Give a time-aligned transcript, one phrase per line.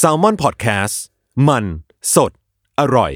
[0.00, 0.94] s a l ม o n PODCAST
[1.48, 1.64] มัน
[2.14, 2.32] สด
[2.80, 3.12] อร่อย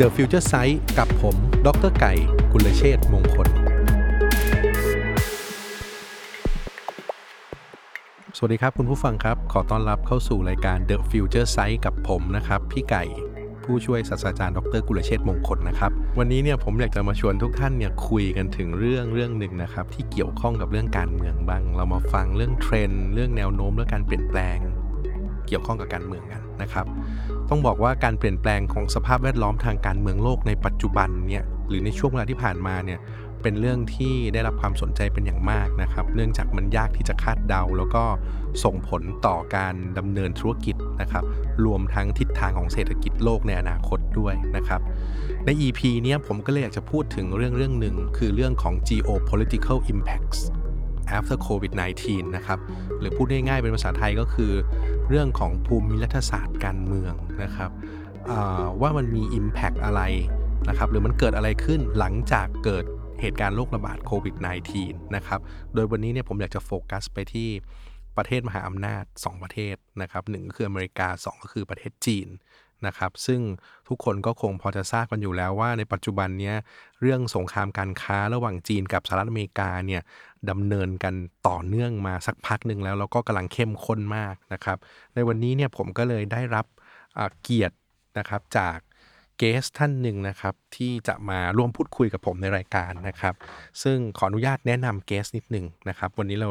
[0.00, 1.36] The Future Sight กับผม
[1.66, 2.12] ดรไก่
[2.52, 3.48] กุลเชษมงคล
[8.36, 13.04] สวัสดีครับคุณผู้ฟังครับ ขอต้อนรับเข้าสู่รายการ The Future Sight กับผมนะครับ พี่ไก่
[13.72, 24.56] ผู้ช่วยศาสตราจารย์ดรกุลเชษฐมงคลนะครับ วันนี้เนี่ยผมอยากจะมาชวนทุกท่านเนี่ยคุยกันถึงเรื่องเรื่องหนึ่งนะครับที่เกี่ยวข้องกับเรื่องการเมืองบ้าง เรามาฟังเรื่องเทรนด์เรื่องแนวโน้มเรื่องการเปลี่ยนแปลง
[25.48, 26.86] เกี่ยวข้องกับการเมืองกันนะครับ
[27.48, 32.98] ต้องบอกว่าการเปลี่ยนแปลงของสภาพแวดล้อมทางการเมืองโลกในปัจจุบันเนี่ยหรือในช่วงเวลาที่ผ่านมาเนี่ย
[33.42, 38.04] เป็นเรื่องที่ได้รับความสนใจเป็นอย่างมากนะครับ เนื่องจากมันยากที่จะคาดเดา แล้วก็
[38.64, 41.24] ส่งผลต่อการดำเนินธุรกิจนะครับ
[41.64, 44.80] รวมทั้งทิศทางของเศรษฐกิจโลกในอนาคตด้วยนะครับ
[45.44, 50.40] ใน EP เนี้ยผมก็เลยอยากจะพูดถึงเรื่องเรื่องหนึ่งคือเรื่องของ geopolitical impacts
[51.16, 52.04] after COVID-19
[52.36, 52.58] นะครับ
[52.98, 54.52] หรือพูดง่ายๆเป็นภาษาไทยก็คือ
[55.08, 57.70] เรื่องของภูมิรัฐศาสตร์การเมืองนะครับ
[58.80, 60.02] ว่ามันมี Impact อะไร
[60.68, 62.84] นะครับ หรือมันเกิดอะไรขึ้นหลังจากเกิด
[63.22, 64.36] เหตุการณ์โรคระบาดโควิด
[64.74, 65.40] -19 นะครับ
[65.74, 67.48] โดยวันนี้เนี่ยผมอยากจะโฟกัสไปที่
[68.16, 72.28] ประเทศมหาอำนาจ 2 ประเทศนะครับหนึ่งก็คืออเมริกา 2 ก็คือประเทศจีน
[72.86, 73.40] นะครับซึ่ง
[73.88, 76.52] ทุกคนก็คงพอจะทราบกันอยู่แล้วว่าในปัจจุบันเนี้
[77.00, 80.02] เรื่องสงครามการค้าระหว่างจีนกับสหรัฐอเมริกาเนี่ย
[80.50, 81.14] ดำเนินกัน
[81.48, 84.78] ต่อเนื่องมาสักพักหนึ่งแล้ว แล้วก็กำลังเข้มข้นมากนะครับ
[85.14, 86.66] ในวันนี้เนี่ยผมก็เลยได้รับ
[87.42, 87.76] เกียรติ
[88.18, 88.78] นะครับจาก
[89.44, 93.34] เกสท่านหนึ่งนะครับที่จะมาร่วมพูดคุยกับผมในรายการนะครับ
[93.82, 96.50] ซึ่งขออนุญาตแนะนำเกสนิดหนึ่งนะครับ วันนี้เรา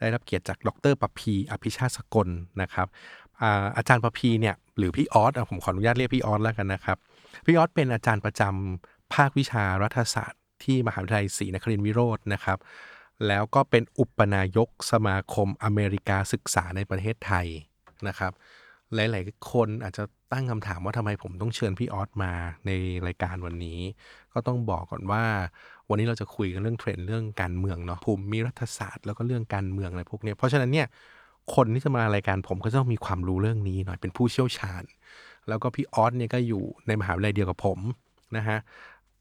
[0.00, 2.28] ได้รับเกียรติจากดรประพีอภิชาติสกล
[2.62, 2.88] นะครับ
[3.76, 6.98] อาจารย์ประพีเนี่ยหรือพี่ออสผมขออนุญาตเรียกพี่ออสแล้วกันนะครับ
[7.46, 12.58] พี่ออสเป็นอาจารย์ประจำภาควิชารัฐศาสตร์ที่มหาวิทยาลัยศรีนครินทรวิโรจน์นะครับ
[13.26, 17.46] แล้วก็เป็นอุปนายกสมาคมอเมริกาศึกษาในประเทศไทย
[18.08, 18.32] นะครับ
[18.94, 22.32] หลาย ๆ คนอาจจะ ตั้งคำถามว่าทำไมผมต้องเชิญพี่ออสมา
[22.66, 22.70] ใน
[23.06, 23.80] รายการวันนี้
[24.34, 25.22] ก็ต้องบอกก่อนว่า
[25.88, 30.86] วันนี้เราจะคุยกันเรื่องเทรนด์เรื่องการเมืองเนาะภูมิรัฐศาสตร์แล้วก็เรื่องการเมืองอะไรพวกนี้เพราะฉะนั้นเนี่ย
[31.54, 34.82] คนที่จะมารายการผมก็ต้องมีความรู้เรื่องนี้หน่อยเป็นผู้เชี่ยวชาญ
[35.48, 37.78] แล้วก็พี่ออสเนี่ยก็อยู่ในมหาวิทยาลัยเดียวกับผม
[38.36, 38.58] นะฮะ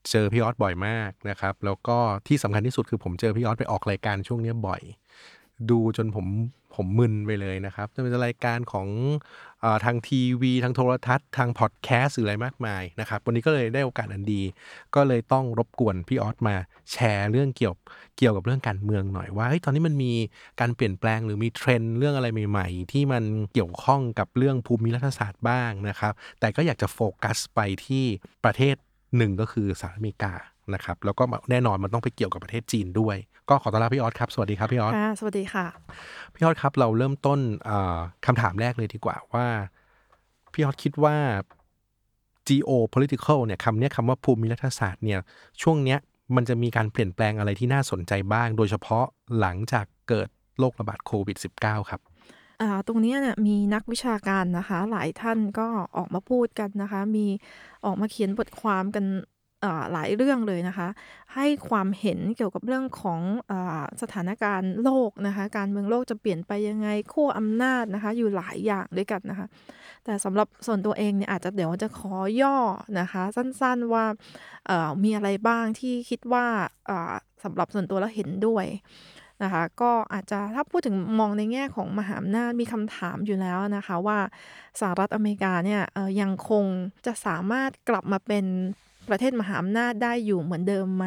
[0.10, 4.82] เจอพี่ออสบ่อยมากนะครับแล้วก็ที่สำคัญที่สุดคือผมเจอพี่ออสไปออกรายการช่วงนี้บ่อย
[5.70, 6.28] ดูจนผม
[6.76, 8.88] ผมมึนไปเลยนะครับจะเป็นรายการของ
[9.64, 14.42] อทางทีวีทางโทรทัศน์ทางพอดแคสต์หรืออะไรมากมายนะครับวันนี้ก็เลยได้โอกาสอันดี
[14.96, 16.56] ก็เลยต้องรบกวนพี่ออสมา
[16.92, 17.76] แชร์เรื่องเกี่ยว
[18.18, 20.14] เกี่ยวกับเรื่องการเมืองหน่อยว่าตอนนี้มันมี
[20.60, 28.06] การเปลี่ยนแปลงหรือมีเทรนด์เรื่องอะไรใหม่ ๆ ที่มันเกี่ยวข้องกับเรื่องภูมิรัฐศาสตร์บ้างนะครับ แต่ก็อยากจะโฟกัสไปที่
[28.46, 28.76] ประเทศ
[29.18, 30.34] หนึ่งก็คือสหรัฐอเมริกา
[30.74, 33.18] นะครับแล้วก็แน่นอนมันต้องไปเกี่ยวกับประเทศจีนด้วย
[33.50, 35.66] ก็ขอต้อนรับพี่ออสครับ สวัสดีครับพี่ออสสวัสดีค่ะ
[36.34, 37.40] พี่ออสครับเราเริ่มต้น
[38.26, 39.46] คำถามแรกเลยดีกว่าว่า
[40.54, 41.16] พี่ออสคิดว่า
[42.48, 45.20] geopolitical เนี่ยคำนี้คำว่าภูมิรัฐศาสตร์เนี่ย
[45.62, 46.00] ช่วงเนี้ย
[46.36, 49.06] มันจะมีการเปลี่ยนแปลงอะไรที่น่าสนใจบ้าง โดยเฉพาะ
[49.40, 50.28] หลังจากเกิด
[50.60, 52.02] โรคระบาดโควิด -19 ครับ
[52.88, 57.26] ตรงนี้เนี่ยมีนักวิชาการนะคะ หลายท่านก็ออกมาพูดกันนะคะ มี
[57.86, 59.06] ออกมาเขียนบทความกัน
[59.94, 60.88] หลายเรื่องเลยนะคะ
[61.36, 63.22] ให้ความเห็นเกี่ยวกับเรื่องของ
[63.52, 63.54] อ
[64.02, 69.48] สถานการณ์โลกนะคะ การเมืองโลกจะเปลี่ยนไปยังไงขั้วอำนาจนะคะ อยู่หลายอย่างด้วยกันนะคะ
[70.06, 72.58] แต่สำหรับส่วนตัวเองเนี่ยอาจจะเดี๋ยวจะขอย่อ
[73.00, 74.06] นะคะ สั้นๆว่า
[75.04, 76.46] มีอะไรบ้างที่คิดว่า
[77.44, 78.66] สำหรับส่วนตัวแล้วเห็นด้วย
[79.44, 84.20] นะคะก็อาจจะถ้าพูดถึงมองในแง่ของมหาอำนาจมีคำถามอยู่แล้วนะคะว่า
[84.80, 85.82] สหรัฐอเมริกาเนี่ย
[86.22, 86.66] ยังคง
[87.06, 88.46] จะสามารถกลับมาเป็น
[89.12, 91.06] ประเทศมหาอำนาจได้อยู่เหมือนเดิมไหม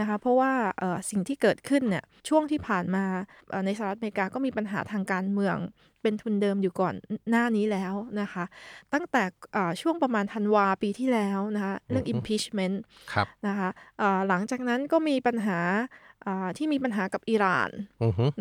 [0.00, 0.52] นะคะเพราะว่า
[1.10, 3.04] สิ่งที่เกิดขึ้นเนี่ยช่วงที่ผ่านมา
[3.64, 5.56] ในสหรัฐอเมริกาก็มีปัญหาทางการเมือง
[6.02, 6.94] เป็นทุนเดิมอยู่ก่อน
[7.30, 8.44] หน้านี้แล้วนะคะ
[8.92, 9.22] ตั้งแต่
[9.80, 12.76] ช่วงประมาณธันวาปีที่แล้วนะคะเรื่อง impeachment
[13.46, 13.68] นะคะ
[14.28, 15.58] หลังจากนั้นก็มีปัญหา
[16.56, 17.70] ที่มีปัญหากับอิหร่าน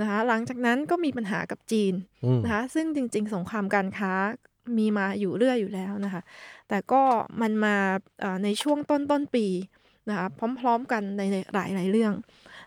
[0.01, 1.93] นะคะหลังจากนั้นก็มีปัญหากับจีน
[2.43, 4.13] นะคะซึ่งจริง ๆ สงครามการค้า
[4.79, 6.21] มีมาอยู่เรื่อยอยู่แล้วนะคะ
[6.69, 7.03] แต่ก็
[7.41, 7.75] มันมา
[8.43, 9.45] ในช่วงต้นต้นปี
[10.09, 10.27] นะคะ
[10.59, 11.21] พร้อมๆกันใน
[11.53, 12.13] หลายหลายเรื่อง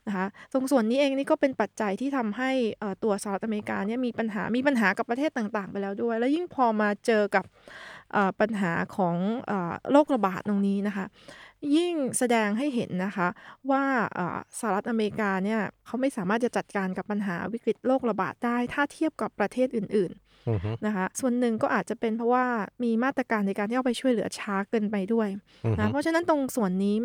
[0.07, 2.51] นะคะตรงส่วนนี้เองนี่ก็เป็นปัจจัยที่ทำให้
[3.03, 7.45] ตัวสหรัฐอเมริกาเนี่ยมีปัญหามีปัญหากับประเทศต่างๆ ไปแล้วด้วย แล้วยิ่งพอมาเจอกับ
[8.41, 9.17] ปัญหาของ
[9.93, 11.07] โรคระบาดตรงนี้นะคะ
[11.77, 13.29] ยิ่งแสดงให้เห็นนะคะ
[13.71, 13.85] ว่า
[14.59, 20.24] สหรัฐอเมริกาเนี่ยเขาไม่สามารถจะจัดการกับปัญหาวิกฤตโรคระบาดได้ ถ้าเทียบกับประเทศอื่นๆ
[20.87, 22.45] นะคะส่วนหนึ่งก็อาจจะเป็นเพราะว่า
[22.83, 25.29] มีมาตรการในการที่เอาไปช่วยเหลือช้าเกินไปด้วย
[25.65, 26.97] อือฮึนะเพราะฉะนั้นตรงส่วนนี้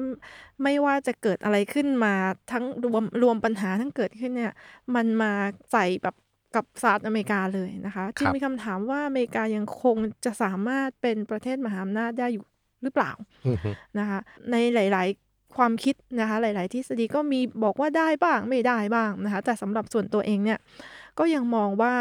[0.63, 2.13] ไม่ว่าจะเกิดอะไรขึ้นมา
[2.51, 4.53] ทั้งรวมรวมปัญหาทั้งเกิดขึ้นเนี่ย
[4.95, 5.31] มันมา
[5.71, 6.15] ใส่แบบ
[6.55, 12.43] กับสหรัฐอเมริกาเลยนะคะจึงมีคำถามว่าอเมริกายังคงจะสามารถเป็นประเทศมหาอำนาจได้อยู่
[12.83, 13.11] หรือเปล่า
[13.45, 14.19] อือฮึนะคะ
[14.51, 20.59] ในหลาย ๆ ความคิดนะคะหลาย ๆ ทฤษฎีก็มีบอกว่าได้บ้างไม่ได้บ้างนะคะแต่สำหรับส่วนตัวเองเนี่ย
[21.19, 21.95] ก็ยังมองว่า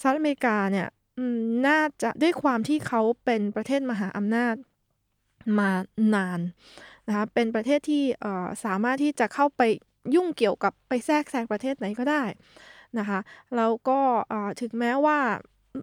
[0.00, 0.88] สหรัฐอเมริกาเนี่ย
[1.66, 4.54] น่าจะด้วยความที่เขาเป็นประเทศมหาอำนาจ
[5.58, 5.70] มา
[6.14, 6.40] นาน
[7.06, 8.04] นะคะเป็นประเทศที่
[8.64, 9.62] สามารถที่จะเข้าไป
[10.14, 12.24] ยุ่งเกี่ยวกับไปแทรกแซงประเทศไหนก็ได้
[12.98, 13.18] นะคะ
[13.56, 14.00] แล้วก็
[14.60, 15.18] ถึงแม้ว่า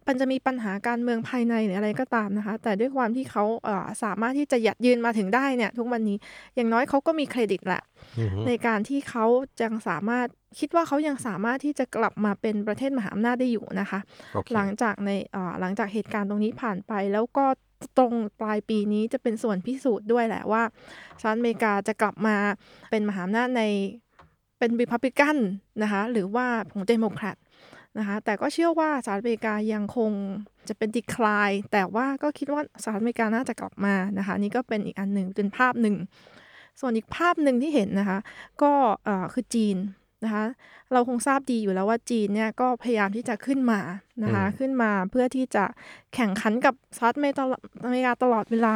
[0.08, 6.18] มันจะมีปัญหาการเมืองภายในหรืออะไรก็ตามนะคะ แต่ด้วยความที่เขาเอ่อสามารถที่จะหยัดยืนมาถึงได้เนี่ย ทุกวันนี้
[6.56, 7.82] อย่างน้อยเขาก็มีเครดิตแหละ
[8.20, 9.26] อือฮึในการที่เขา
[9.64, 10.28] ยังสามารถ
[10.60, 14.00] คิดว่าเขายังสามารถที่จะกลับมาเป็นประเทศมหาอำนาจได้อยู่นะคะ
[14.34, 17.46] โอเคหลังจากในเอ่อหลังจากเหตุการณ์ตรงนี้ผ่านไป แล้วก็
[17.98, 20.64] ตรงปลายปีนี้จะเป็นส่วนพิสูจน์ด้วยแหละว่า
[21.22, 22.36] สหรัฐอเมริกาจะกลับมา
[22.90, 23.64] เป็นมหาอำนาจใน
[24.60, 25.38] เป็นรีพับลิกัน
[25.82, 27.36] นะคะหรือว่าของเดโมแครต
[27.98, 30.12] นะคะแต่ก็เชื่อว่าสหรัฐอเมริกายังคง
[30.68, 35.96] จะเป็น decline แต่ว่าก็คิดว่าสหรัฐอเมริกาน่าจะกลับมานะคะนี่ก็เป็นอีกอันหนึ่งเป็นภาพหนึ่ง
[36.80, 38.20] ส่วนอีกภาพหนึ่งที่เห็นนะคะ
[38.62, 38.72] ก็
[39.06, 39.78] เอ่อคือจีน
[40.24, 40.44] นะคะ
[40.94, 43.80] เราคงทราบดีอยู่แล้วว่าจีนเนี่ยก็พยายามที่จะขึ้นมา
[44.24, 45.64] นะคะอืมขึ้นมาเพื่อที่จะ
[46.16, 47.44] แข่งขันกับสหรัฐอเมริกา
[47.86, 48.76] อเมริกาตลอดเวลา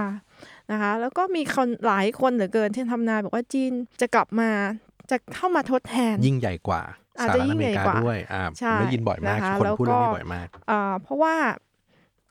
[0.72, 4.50] นะคะแล้วก็มีคนหลายคนเหลือเกินที่ทำนายบอกว่าจีนจะกลับมา
[5.12, 6.82] จะเข้ามาทดแทนยิ่งใหญ่กว่า
[7.20, 11.36] อาจสหจะรัฐยิ่องเมใหญ่ริกากว่าด้วยอ่าใช่ผมได้ยินบ่อยมากนะคะคนแล้วพูดเรื่องก็นี้บ่อยมากเอ่อเพราะว่า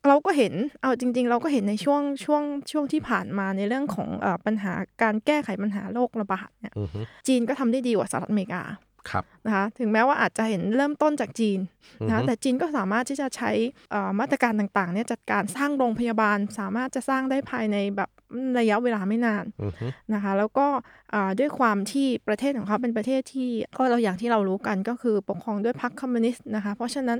[0.08, 8.62] เราก็เห็น เอาจริง ๆ เราก็เห็นในช่วงช่วงช่วงที่ผ่านมาในเรื่องของเอ่อปัญหาการแก้ไขปัญหาโรคระบาดเนี่ยอือฮึจีนก็ทำได้ดีกว่าสหรัฐอเมริกา
[9.10, 11.58] ครับนะคะถึงแม้ว่าอาจจะเห็นเริ่มต้นจากจีน
[12.00, 13.50] อือนะคะฮึแต่จีนก็สามารถที่จะใช้
[13.90, 18.10] เอ่อมาตรการต่างๆเนี่ยจัดการสร้างโรงพยาบาล สามารถจะสร้างได้ภายในแบบ
[18.58, 20.66] ระยะเวลาไม่นานอือฮึนะคะ แล้วก็
[21.14, 27.18] อ่าด้วยความที่ประเทศของเขาเป็นประเทศที่ก็เราอย่างที่เรารู้กันก็คือปกครองด้วยพรรคคอมมิวนิสต์นะคะ เพราะฉะนั้น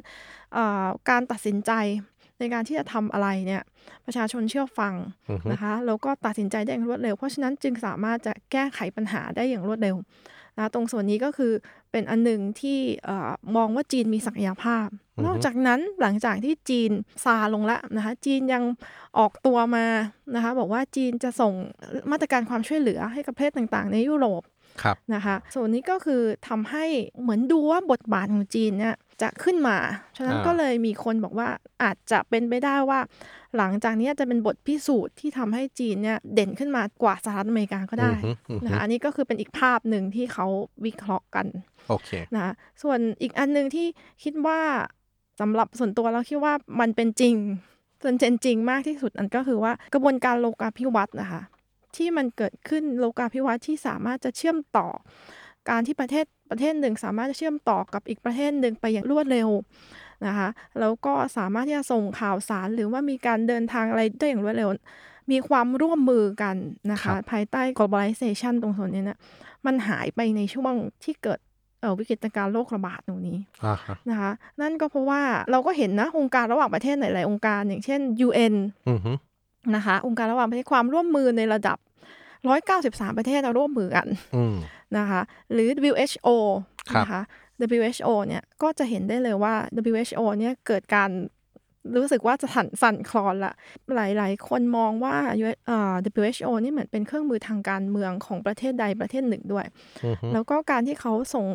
[0.57, 1.73] อ่าการตัดสินใจ
[2.39, 3.63] ในการที่จะทำอะไรเนี่ย
[4.07, 4.95] ประชาชนเชื่อฟัง
[5.31, 9.97] อือฮึนะคะแล้วก็ตัดสินใจได้อย่างรวดเร็ว เพราะฉะนั้นจึงสามารถจะแก้ไขปัญหาได้อย่างรวดเร็ว
[10.59, 11.53] นะตรงส่วนนี้ก็คือ
[11.91, 14.89] เป็นอันหนึ่งที่เอ่อมองว่าจีนมีศักยภาพ
[15.27, 16.91] นอกจากนั้นหลังจากที่จีน
[17.25, 18.63] ซาลงแล้วนะคะจีนยัง
[19.19, 19.87] ออกตัวมา
[20.35, 21.53] นะคะบอกว่าจีนจะส่ง
[22.11, 24.43] มาตรการความช่วยเหลือให้กับประเทศต่างๆ ในยุโรป
[24.83, 26.85] ครับนะคะส่วนนี้ก็คือทำให้
[27.21, 29.77] เหมือนดูว่าบทบาทของจีนเนี่ย จะขึ้นมา
[30.17, 31.49] ฉะนั้นอ่าก็เลยมีคนบอกว่า
[31.83, 33.01] อาจจะเป็นไปได้ว่า
[33.57, 40.47] หลังจากนี้จะเป็นบทพิสูจน์ที่ทำให้จีนเนี่ยเด่นขึ้นมากว่าสหรัฐอเมริกาก็ได้อือฮึอือฮึนะคะอันนี้ก็คือเป็นอีกภาพหนึ่งที่เขา
[40.85, 41.47] วิเคราะห์กัน
[41.89, 43.87] โอเคนะคะส่วนอีกอันหนึ่งที่
[44.25, 44.61] คิดว่า
[45.41, 47.37] สำหรับส่วนตัวเราคิดว่ามันเป็นจริง
[48.03, 51.43] ส่วนเจนจริงมากที่สุดอันก็คือว่ากระบวนการโลกาภิวัตน์นะคะ
[51.97, 54.89] ที่มันเกิดขึ้นโลกาภิวัตน์ที่สามารถจะเชื่อมต่อ
[55.69, 59.49] การที่ประเทศประเทศหนึ่ง สามารถจะเชื่อมต่อกับอีกประเทศหนึ่งไปอย่างรวดเร็ว
[60.27, 60.49] นะคะ
[60.81, 64.71] แล้วก็สามารถที่จะส่งข่าวสารหรือว่ามีการเดินทางอะไรได้อย่างรวดเร็ว
[65.31, 66.57] มีความร่วมมือกัน
[66.93, 69.19] นะครัคะบภายใต้ globalization ตรงส่วนนี้เนี่ย
[69.67, 70.75] มันหายไปในช่วง
[71.05, 71.39] ที่เกิด
[71.81, 74.31] เอ่อวิกฤตการณ์โรคระบาดตรงนี้อ่าฮะนะคะ
[74.61, 78.55] นั่นก็เพราะว่าเราก็เห็นนะองค์การระหว่างประเทศหลาย ๆ องค์การ อย่างเช่น UN
[78.89, 79.13] อือฮึ
[79.75, 81.79] นะคะองค์การระหว่างประเทศความร่วมมือในระดับ
[82.47, 84.07] 193 ประเทศเราร่วมมือกัน
[84.37, 84.57] อืม
[84.99, 85.21] นะคะ
[85.53, 86.29] หรือ WHO
[86.91, 87.23] ครับนะคะ
[87.79, 89.55] WHO เนี่ยก็จะเห็นได้เลยว่า
[89.95, 91.11] WHO เนี่ยเกิดการ
[91.97, 93.55] รู้สึกว่าจะสั่นสั่นคลอนละ
[93.95, 95.17] หลาย ๆ คนมองว่า
[95.67, 99.67] เอ่อ WHO นี่เหมือนเป็นเครื่องมือทางการเมืองของประเทศใดประเทศหนึ่งด้วย
[100.05, 101.47] อือฮึแล้วก็การที่เขาส่ง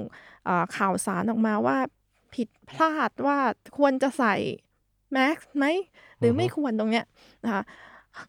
[0.45, 1.77] เอ่อข่าวสารออกมาว่า
[2.33, 3.37] ผิดพลาดว่า
[3.77, 4.35] ควรจะใส่
[5.11, 5.65] แมสไหม
[6.19, 7.05] หรือไม่ควรตรงเนี้ย
[7.43, 7.63] นะคะ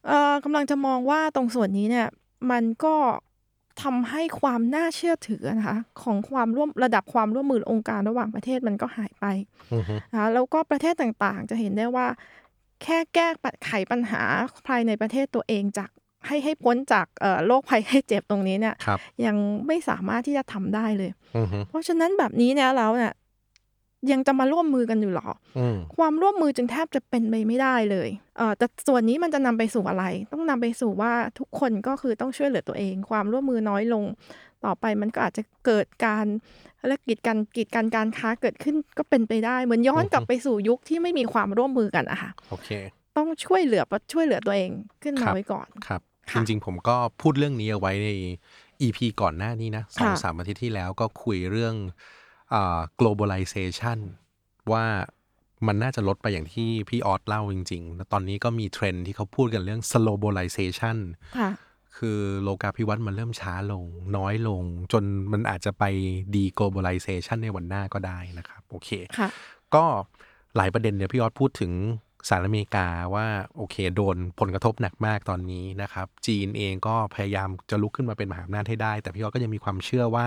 [0.06, 2.06] เอ่อกำลังจะมองว่าตรงส่วนนี้เนี่ย
[2.52, 2.94] มันก็
[3.82, 9.26] ทำให้ความน่าเชื่อถือนะคะของความร่วมระดับความร่วมมือองค์การระหว่างประเทศมันก็หายไป
[9.72, 12.06] อือฮึนะคะแล้วก็ประเทศต่างๆ จะเห็นได้ว่า
[12.82, 13.28] แค่แก้
[13.64, 14.22] ไขปัญหา
[14.68, 15.90] ภายในประเทศตัวเองจาก
[16.26, 19.36] ให้ให้พ้นจากเอ่อโรคภัยไข้เจ็บตรงนี้เนี่ยครับยัง
[19.66, 23.12] ไม่สามารถที่จะทำได้เลยอือฮึเพราะฉะนั้นแบบนี้เนี่ยแล้วเนี่ย
[24.12, 34.04] ยังจะมาร่วมมือกันอยู่หรออืมความร่วมมือจึงแทบจะเป็นไปไม่ได้เลยเอ่อแต่ส่วนนี้มันจะนำไปสู่อะไร ต้องนำไปสู่ว่าทุกคนก็คือต้องช่วยเหลือตัวเอง ความร่วมมือน้อยลง
[34.64, 36.26] ต่อไปมันก็อาจจะเกิดการ
[36.86, 42.68] และกีดกันกีดกันการค้าเกิดขึ้นก็เป็นไปได้ เหมือนย้อนกลับไปสู่ยุคที่ไม่มีความร่วมมือกันอะค่ะโอเค
[43.16, 43.82] ต้องช่วยเหลือ
[44.12, 44.70] ช่วยเหลือตัวเอง
[45.02, 46.00] ขึ้นคมารับไว้ก่อนครับ
[46.32, 48.08] จค่ะริงๆผมก็พูดเรื่องนี้เอาไว้ใน
[48.82, 51.92] EP ก่อนหน้านี้นะสองค่ะสามอาทิตย์ที่แล้วก็คุยเรื่องอ่า
[53.00, 53.98] globalization
[54.72, 54.84] ว่า
[55.66, 60.96] มันน่าจะลดไปอย่างที่พี่ออสเล่าจริงๆแล้วตอนนี้ก็มีเทรนด์ที่เขาพูดกันเรื่อง slowbalization
[61.38, 61.50] ค่ะ
[61.96, 63.84] คือโลกาภิวัตน์มันเริ่มช้าลง
[64.16, 65.84] น้อยลง จนมันอาจจะไป
[66.34, 69.28] deglobalization ในวันหน้าก็ได้นะครับ โอเค ค่ะ
[69.74, 69.84] ก็
[70.56, 71.72] หลายประเด็นเนี่ยพี่ออสพูดถึง
[72.28, 80.26] สหรัฐอเมริกาว่าโอเคโดนผลกระทบหนักมากตอนนี้นะครับ จีนเองก็พยายามจะลุกขึ้นมาเป็นมหาอำนาจให้ได้ แต่พี่ออสก็ยังมีความเชื่อว่า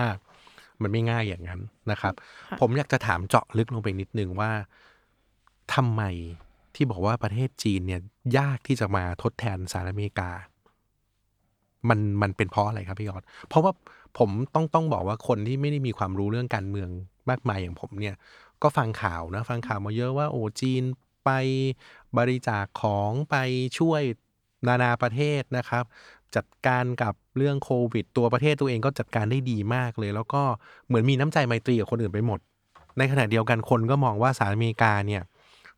[0.82, 2.14] มันไม่ง่ายอย่างนั้นนะครับ
[2.50, 4.50] ค่ะผมอยากจะถามเจาะลึกลงไปนิดนึงว่า
[5.74, 6.02] ทำไม
[6.74, 8.00] ที่บอกว่าประเทศจีนเนี่ย
[8.38, 10.30] ยากที่จะมาทดแทนสหรัฐอเมริกา
[11.88, 13.72] มันมันเป็นเพราะอะไรครับพี่ยอด เพราะว่า
[14.18, 16.88] ผมต้องต้องบอกว่าคนที่ไม่ได้มีความรู้เรื่องการเมือง
[17.30, 18.14] มากมายอย่างผมเนี่ย
[18.62, 20.82] ก็ฟังข่าวนะฟังข่าวมาเยอะว่าโอ้จีน
[21.24, 21.30] ไป
[22.18, 23.36] บริจาคของไป
[23.78, 24.02] ช่วย
[24.68, 25.84] นานาประเทศนะครับ
[26.36, 30.42] จัดการกับเรื่องโควิด ตัวประเทศตัวเองก็จัดการได้ดีมากเลย แล้วก็
[30.86, 32.40] เหมือนมีน้ำใจไมตรีกับคนอื่นไปหมด
[32.98, 35.22] ในขณะเดียวกันคนก็มองว่าสหรัฐอเมริกาเนี่ย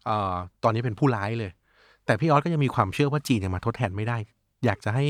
[0.08, 1.50] ออตอนนี้เป็นผู้ร้ายเลย
[2.06, 4.18] แต่พี่ออสก็ยังมีความเชื่อว่าจีนยังมาทดแทนไม่ได้
[4.64, 5.06] อยากจะให้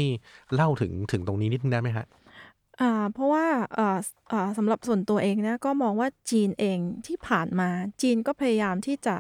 [0.55, 3.99] เล่าถึงถึงตรงนี้นิดนึงได้ไหมฮะ่าเพราะว่าเอ่อ
[4.33, 7.69] อ่าสำหรับส่วนตัวเองนะก็มองว่าจีนเองที่ผ่านมา
[8.03, 9.15] จีนก็พยายามที่จะ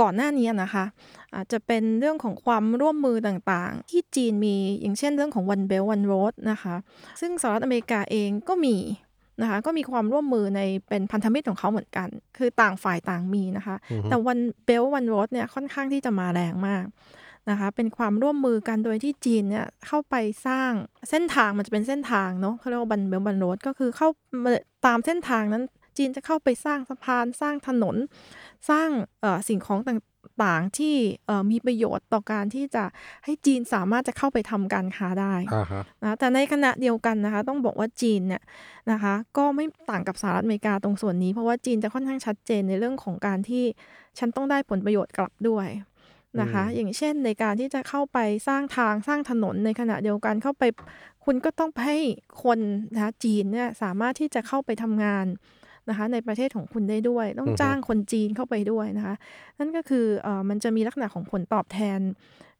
[0.00, 0.84] ก่อนหน้านี้นะคะ
[1.34, 6.74] อาจจะเป็นเรื่องของความร่วมมือต่างๆ ที่จีนมีอย่างเช่นเรื่องของ One Belt One Road นะคะ
[7.20, 8.76] ซึ่งสหรัฐอเมริกาเองก็มี
[9.42, 12.08] นะคะก็มีความร่วมมือในเป็นพันธมิตรของเขาเหมือนกัน
[12.38, 16.84] คือต่างฝ่ายต่างมีนะคะอือฮึแต่ One Belt One Road เนี่ยค่อนข้างที่จะมาแรงมาก
[17.50, 20.14] นะคะเป็นความร่วมมือกันโดยที่จีนเนี่ยเข้าไป
[20.46, 20.70] สร้าง
[21.10, 24.08] เส้นทางมันจะเป็นเส้นทางเนาะเขาเรียกว่าบันเบลบันโรดก็คือเข้า
[24.44, 24.52] มา
[24.86, 25.64] ตามเส้นทางนั้น
[25.96, 27.96] จีนจะเข้าไปสร้างสะพานสร้างถนน
[28.70, 28.88] สร้าง
[29.20, 30.94] เอ่อสิ่งของต่างๆที่
[31.26, 32.84] เอ่อมีประโยชน์ต่อการที่จะ
[33.24, 38.42] ให้จีนสามารถจะเข้าไปทำการค้าได้อ่าฮะนะแต่ในขณะเดียวกันนะคะ ต้องบอกว่าจีนเนี่ย
[38.92, 43.64] นะคะ ก็ไม่ต่างกับสหรัฐอเมริกาตรงส่วนนี้ เพราะว่าจีนจะค่อนข้างชัดเจนในเรื่องของการที่
[44.18, 45.68] ฉันต้องได้ผลประโยชน์กลับด้วย
[46.40, 50.62] นะคะอืมอย่างเช่นในการที่จะเข้าไปสร้างทางสร้างถนนในขณะเดียวกันเข้าไป
[51.24, 51.98] คุณก็ต้องให้
[52.42, 52.58] คน
[52.94, 55.26] นะคะจีนเนี่ยสามารถที่จะเข้าไปทำงาน
[55.88, 59.14] นะคะในประเทศของคุณได้ด้วย ต้องจ้างคนจีนเข้าไปด้วยนะคะ
[59.58, 62.00] นั่นก็คือเอ่อมันจะมีลักษณะของผลตอบแทน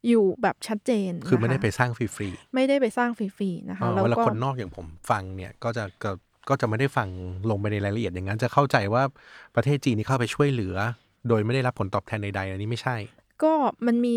[0.08, 6.10] อยู่แบบชัดเจน คือไม่ได้นะะไปสร้างฟรีไม่ได้ไปสร้างฟรีๆนะๆคะอ๋อแล้วเวลาก็คนนอกอย่างผมฟังเนี่ยก็จะก็
[6.48, 7.08] ก็จะไม่ได้ฟัง
[7.50, 9.02] ลงไปในรายละเอียดอย่างนั้น จะเข้าใจว่า
[9.54, 10.76] ประเทศจีนนี่เข้าไปช่วยเหลือ
[11.28, 12.96] โดยไม่ได้รับผลตอบแทนใดๆ อันนี้ไม่ใช่
[13.42, 13.52] ก็
[13.86, 14.16] มันมี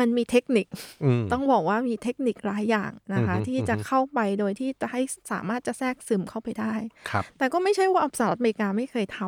[0.00, 0.66] มันมีเทคนิค
[1.04, 5.00] อืมต้องบอกว่ามีเทคนิคหลายอย่างนะคะอือฮึที่จะอือฮึเข้าไปโดยที่จะให้
[5.32, 6.74] สามารถจะแทรกซึมเข้าไปได้
[7.10, 9.20] ครับแต่ก็ไม่ใช่ว่าสหรัฐอเมริกาไม่เคยท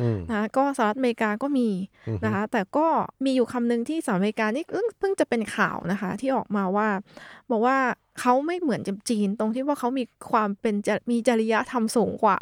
[0.00, 1.68] อืมำนะคะก็สหรัฐอเมริกาก็มี
[2.08, 2.86] อือฮึนะคะ แต่ก็
[3.24, 6.88] มีอยู่คำหนึ่งที่สหรัฐอเมริกานี่เพิ่งเพิ่งจะเป็นข่าวนะคะ ที่ออกมาว่า
[7.50, 7.76] บอกว่า
[8.20, 12.38] เขาไม่เหมือนกับจีน ตรงที่ว่าเขามีความเป็นจะมีจริยธรรมสูงกว่า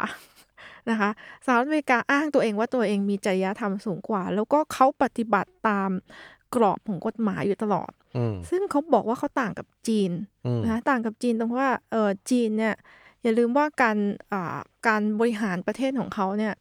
[0.89, 1.09] นะคะ
[1.45, 5.89] สหรัฐอเมริกาอ้างตัวเองว่าตัวเองมีจริยธรรมสูงกว่า แล้วก็เขาปฏิบัติตาม
[6.55, 10.11] กรอบของกฎหมายอยู่ตลอดอืมซึ่งเขาบอกว่าเขาต่างกับจีน
[10.45, 12.75] อืมนะต่างกับจีนตรงว่าเออจีนเนี่ย
[13.23, 13.97] อย่าลืมว่าการ
[14.33, 16.53] อ่าการบริหารประเทศของเขาเนี่ย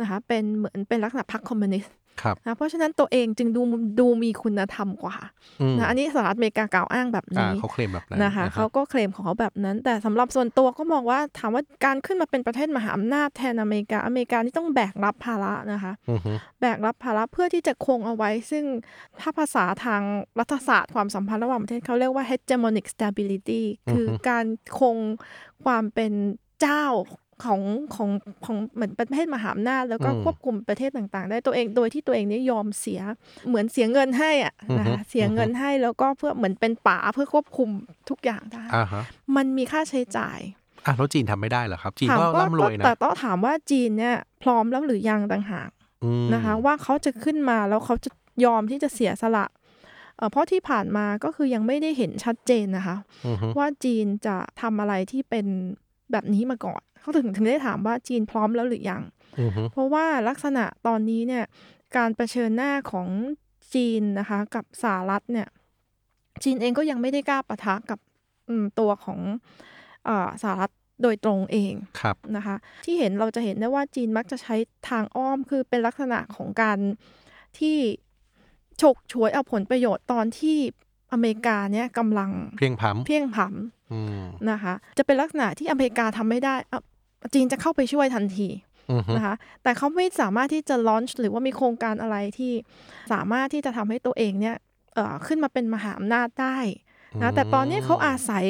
[0.00, 3.62] นะคะเป็นเหมือนเป็นลักษณะพรรคคอมมิวนิสต์ ครับนะเพราะฉะนั้นตัวเองจึงดู
[4.00, 5.16] ดูมีคุณธรรมกว่า
[5.60, 18.64] อืมนะอันนี้สหรัฐอเมริกากล่าวอ้างแบบอ่านี้เขาเคลมแบบนั้นนะคะอ่ฮเขาก็เคลมของเขาแบบนั้น แต่สำหรับส่วนตัวก็มองว่าถามว่าการขึ้นมาเป็นประเทศมหาอำนาจแทนอเมริกาอเมริกานี่ต้องแบกรับภาระนะคะอือฮึแบกรับภาระเพื่อที่จะคงเอาไว้ ซึ่ง
[19.20, 20.02] ถ้าภาษาทาง
[20.38, 24.44] รัฐศาสตร์ความสัมพันธ์ระหว่างประเทศเขาเรียกว่า hegemonic stability คือการ
[24.78, 24.96] คง
[25.64, 26.12] ความเป็น
[26.62, 26.84] เจ้า
[27.44, 27.60] ของ
[27.94, 28.10] ของ
[28.44, 33.00] ของเหมือนประเทศมหาอำนาจแล้วก็อืมควบคุมประเทศต่างๆ ได้ตัวเองโดยที่ตัวเองเนี่ยยอมเสีย
[33.48, 37.70] เหมือนเสียเงินให้อะอือฮึนะคะเสียเงินให้แล้วก็เพื่อเหมือนเป็นป๋าเพื่อควบคุม
[38.08, 39.02] ทุกอย่างได้อ่าฮะ
[39.36, 40.38] มันมีค่าใช้จ่าย
[40.86, 45.70] อะแล้วจีนทำไม่ได้เหรอครับ จีนถามก็ว่าร่ำรวยนะแต่ต้องถามว่าจีนเนี่ยพร้อมแล้วหรือยังต่างหาก
[46.04, 48.10] อืมนะคะ ว่าเขาจะขึ้นมาแล้วเขาจะ
[48.44, 49.46] ยอมที่จะเสียสละ
[50.16, 55.46] เอ่อเพราะที่ผ่านมาก็คือยังไม่ได้เห็นชัดเจนนะคะอือฮึว่าจีนจะทำอะไรที่เป็น
[56.12, 59.02] แบบนี้มาก่อน เขาถึงถึงได้ถามว่าจีนพร้อมแล้วหรือยัง
[59.40, 61.44] อือฮึเพราะว่าลักษณะตอนนี้เนี่ย
[61.96, 63.08] การเผชิญหน้าของ
[63.74, 65.48] จีนนะคะกับสหรัฐเนี่ย
[66.42, 67.98] จีนเองก็ยังไม่ได้กล้าปะทะกับ
[68.48, 69.20] อืมตัวของ
[70.04, 74.56] เออสหรัฐโดยตรงเองครับนะคะ ที่เห็นเราจะเห็นได้ว่าจีนมักจะใช้
[74.88, 76.78] ทางอ้อมคือเป็นลักษณะของการ
[77.58, 77.76] ที่
[78.80, 80.58] ฉกฉวยเอาผลประโยชน์ตอนที่
[81.12, 83.73] อเมริกาเนี่ยกำลังเพียงพร้เพียงพล้ำอืมำ
[84.50, 86.80] นะคะ จะเป็นลักษณะที่อเมริกาทำไม่ได้เอา
[87.34, 88.48] จีนจะเข้าไปช่วยทันที
[88.92, 92.52] อือฮึนะคะ แต่เขาไม่สามารถที่จะลอนช์หรือว่ามีโครงการอะไรที่
[93.12, 94.56] สามารถที่จะทำให้ตัวเองเนี่ย
[94.94, 96.58] เอ่อขึ้นมาเป็นมหาอำนาจได้
[97.22, 98.44] นะแต่ตอนนี้เขาอาศัย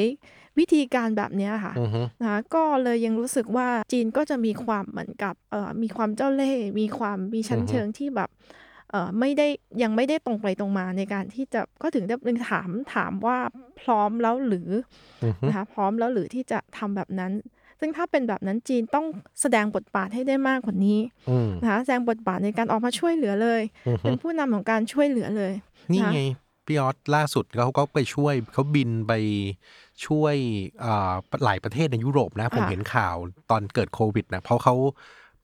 [0.59, 8.63] วิธีการแบบเนี้ยค่ะอือฮึนะก็เลยยังรู้สึกว่าจีนก็จะมีความเหมือนกับเอ่อมีความเจ้าเล่ห์มีความมีชั้นอือฮึเชิงที่แบบเอ่อ
[9.19, 9.47] ไม่ได้
[9.83, 13.37] ยังไม่ได้ตรงไปตรงมาในการที่จะก็ถึงได้เป็นถามถามว่า
[13.81, 14.69] พร้อมแล้วหรือ
[15.23, 17.31] อือฮึนะคะพร้อมแล้วหรือที่จะทำแบบนั้น
[17.79, 19.05] ซึ่งถ้าเป็นแบบนั้นจีนต้อง
[19.41, 20.99] แสดงบทบาทให้ได้มากกว่านี้
[21.29, 25.53] อืมนะคะแสดงบทบาทในการออกมาช่วยเหลือเลยอือฮึเป็นผู้นำของการช่วยเหลือเลย
[25.91, 26.21] นี่นะไง
[26.65, 29.13] พี่ออสล่าสุดเขาก็ไปช่วยเขาบินไป
[30.05, 30.35] ช่วย
[30.83, 31.13] อ่า
[31.45, 33.15] หลายประเทศในยุโรปนะ ผมค่ะเห็นข่าว
[33.51, 34.75] ตอนเกิดโควิดนะเพราะเขา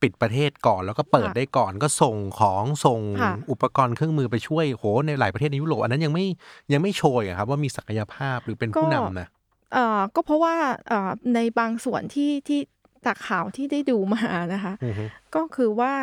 [0.01, 6.25] ปิดประเทศก่อนแล้วก็เปิดค่ะได้ก่อนก็ส่งของส่งค่ะอุปกรณ์เครื่องมือไปช่วยโหในหลายประเทศในยุโรปอันนั้นยังไม่
[6.73, 9.27] ยังไม่โชยอะครับว่ามีศักยภาพหรือเป็นผู้นำนะ
[9.73, 10.55] เอ่อก็เพราะว่า
[10.87, 12.59] เอ่อในบางส่วนที่ที่
[13.05, 15.05] จากข่าวที่ได้ดูมานะคะอือฮึ
[15.35, 15.93] ก็คือว่า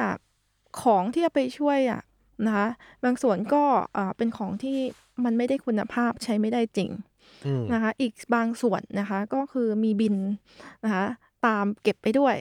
[0.83, 2.02] ของที่จะไปช่วยอะ
[2.47, 2.69] นะคะ
[3.05, 3.62] บางส่วนก็
[3.95, 4.78] เอ่อเป็นของที่
[5.25, 6.90] มันไม่ได้คุณภาพใช้ไม่ได้จริง
[7.47, 10.17] อืมนะคะอีกบางส่วนนะคะก็คือมีบิน
[10.85, 11.05] นะคะ
[11.47, 12.37] ตามเก็บไปด้วย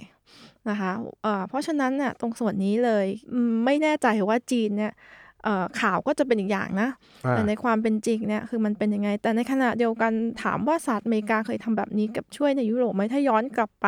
[0.70, 0.92] นะคะ
[1.24, 4.94] เอ่อเพราะฉะนั้นน่ะตรงส่วนนี้เลยอืมไม่แน่ใจว่าจีนเนี่ย
[5.44, 6.90] เอ่อข่าวก็จะเป็นอีกอย่างนะ
[7.26, 10.12] อ่าแต่ในความเป็นจริงเนี่ยคือมันเป็นยังไง แต่ในขณะเดียวกัน
[10.44, 13.88] ถามว่าสหรัฐอเมริกาเคยทำแบบนี้กับช่วยในยุโรปไหมถ้าย้อนกลับไป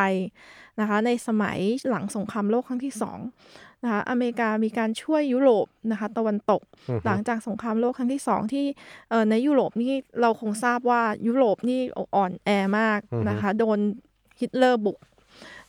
[0.80, 1.58] นะคะ ในสมัย
[1.90, 3.20] หลังสงครามโลกครั้งที่สอง
[3.84, 8.66] นะคะอเมริกามีการช่วยยุโรปนะคะตะวันตกอือฮึหลังจากสงครามโลกครั้งที่สองที่
[9.10, 11.80] เอ่อในยุโรปนี่เราคงทราบว่ายุโรปนี่
[12.16, 13.80] อ่อนแอมากนะคะ โดน
[14.40, 14.98] ฮิตเลอร์บุก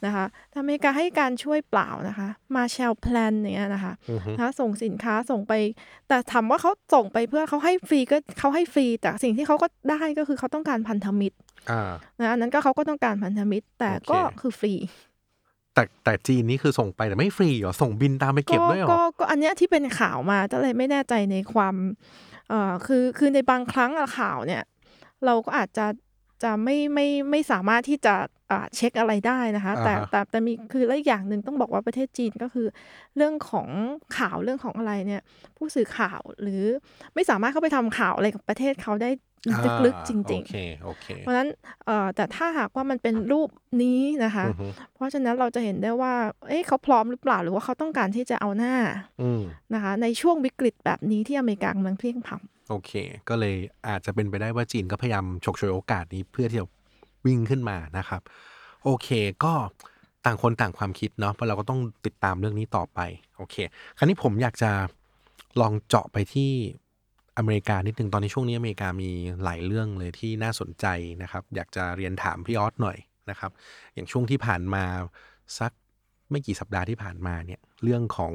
[0.07, 5.53] นะคะแต่อเมริกาให้การช่วยเหลือเปล่านะคะ Marshall Plan เนี่ยนะคะอือฮึนะคะส่งสินค้าส่งไป
[6.09, 11.37] แต่ถามว่าเขาส่งไปเพื่อเขาให้ฟรีก็เขาให้ฟรี แต่สิ่งที่เขาก็ได้ก็คือเขาต้องการพันธมิตร
[11.71, 11.91] อ่า
[12.21, 14.75] นะอันนั้นก็เขาก็ต้องการพันธมิตร แต่ก็โอเคคือฟรี
[15.75, 21.75] แต่แต่จีนนี่คือส่งไปแต่ไม่ฟรีเหรอ ส่งบิลตามไปเก็บด้วยเหรอ ก็ก็อันเนี้ยที่เป็นข่าวมาก็เลยไม่แน่ใจในความ
[22.49, 24.63] เอ่อคือคือในบางครั้งอะข่าวเนี่ย
[25.25, 25.87] เราก็อาจจะ
[26.43, 28.15] จะไม่ไม่ไม่สามารถที่จะ
[28.51, 32.67] อ่าเช็คอะไรได้นะคะ แต่อ่าฮะแต่แต่มีคือและอีกอย่างหนึ่งต้องบอกว่าประเทศจีนก็คือ
[33.17, 33.69] เรื่องของ
[34.19, 35.23] ข่าวเรื่องของอะไรเนี่ย
[35.57, 36.63] ผู้สื่อข่าวหรือ
[37.15, 39.11] ไม่สามารถเข้าไปทำข่าวอะไรกับประเทศเขาได้
[39.85, 41.49] ลึกๆจริงโอเคโอเคๆเพราะฉะนั้น
[41.87, 43.49] เอ่อแต่ถ้าหากว่ามันเป็นรูป
[43.83, 46.15] นี้นะคะอือฮึเพราะฉะนั้นเราจะเห็นได้ว่า
[46.49, 48.75] เอ๊ะเขาพร้อมหรือเปล่าหรือว่าเขาต้องการที่จะเอาหน้า
[49.23, 49.43] อืม
[49.75, 52.37] นะคะ ในช่วงวิกฤตแบบนี้ที่อเมริกากำลังเพลียงพล้
[52.71, 52.93] โอเค
[53.29, 53.57] ก็เลย
[53.89, 56.67] อาจจะเป็นไปได้ว่าจีนก็พยายามฉกฉวยโอกาสนี้เพื่อที่จะ
[57.27, 58.21] วิ่งขึ้นมานะครับ
[58.85, 59.09] โอเค
[59.45, 59.53] ก็
[60.25, 62.99] ต่างคนต่างความคิดเนาะเพราะเราก็ต้องติดตามเรื่องนี้ต่อไป
[63.37, 63.57] โอเค
[63.97, 64.71] คราวนี้ผมอยากจะ
[65.61, 66.53] ลองเจาะไปที่
[67.39, 69.11] อเมริกานิดนึงตอนนี้ช่วงนี้อเมริกามี
[69.45, 70.87] หลายเรื่องเลยที่น่าสนใจ
[71.23, 72.99] นะครับ อยากจะเรียนถามพี่ออสหน่อย
[73.31, 73.51] นะครับ
[73.95, 74.85] อย่างช่วงที่ผ่านมา
[75.59, 75.73] สัก
[76.31, 78.35] ไม่กี่สัปดาห์ที่ผ่านมาเนี่ยเรื่องของ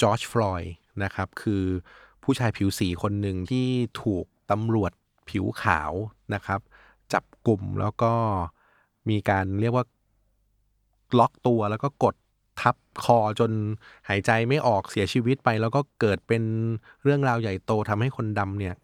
[0.00, 1.64] จอร์จฟลอยด์นะครับ คือ
[2.22, 3.66] ผู้ชายผิวสีคนหนึ่งที่
[4.02, 4.92] ถูกตำรวจ
[5.28, 5.92] ผิวขาว
[6.34, 6.60] นะครับ
[7.12, 8.12] จับกลุ่มแล้วก็
[9.08, 9.84] มีการเรียกว่า
[11.18, 12.14] ล็อกตัวแล้วก็กด
[12.60, 13.50] ทับคอจน
[14.08, 16.42] หายใจไม่ออกเสียชีวิตไป แล้วก็เกิดเป็น
[17.02, 18.74] เรื่องราวใหญ่โตทำให้คนดำเนี่ย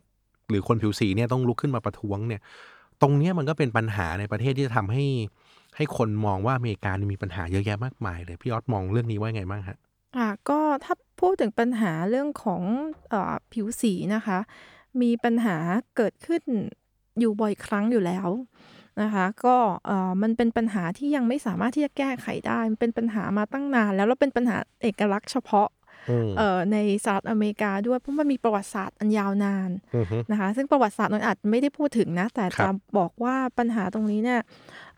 [0.50, 2.40] หรือคนผิวสีเนี่ยต้องลุกขึ้นมาประท้วงเนี่ย
[3.02, 5.04] ตรงนี้มันก็เป็นปัญหาในประเทศที่จะทำให้
[5.76, 9.78] ให้คนมองว่าอเมริกานี่มีปัญหาเยอะแยะมากมายเลยพี่ออสมองเรื่องนี้ว่าไงบ้างฮะ
[10.16, 12.62] อ่าก็ถ้าพูดถึงปัญหาเรื่องของ
[13.10, 14.38] เอ่อผิวสีนะคะ
[15.00, 15.56] มีปัญหา
[15.96, 16.42] เกิดขึ้น
[17.18, 18.28] อยู่บ่อยครั้งอยู่แล้ว
[19.02, 25.68] นะคะ ก็เอ่อมันเป็นปัญหาที่ยังไม่สามารถที่จะแก้ไขได้ มันเป็นปัญหามาตั้งนาน แล้วแล้วเป็นปัญหาเอกลักษณ์เฉพาะ
[26.38, 34.40] เอ่อในสหรัฐอเมริกาด้วยเพราะมันมีประวัติศาสตร์อันยาวนานอือฮึนะคะซึ่งประวัติศาสตร์นั้นอาจไม่ได้พูดถึงนะ แต่ครัจะบบอกว่าปัญหาตรงนี้เนี่ย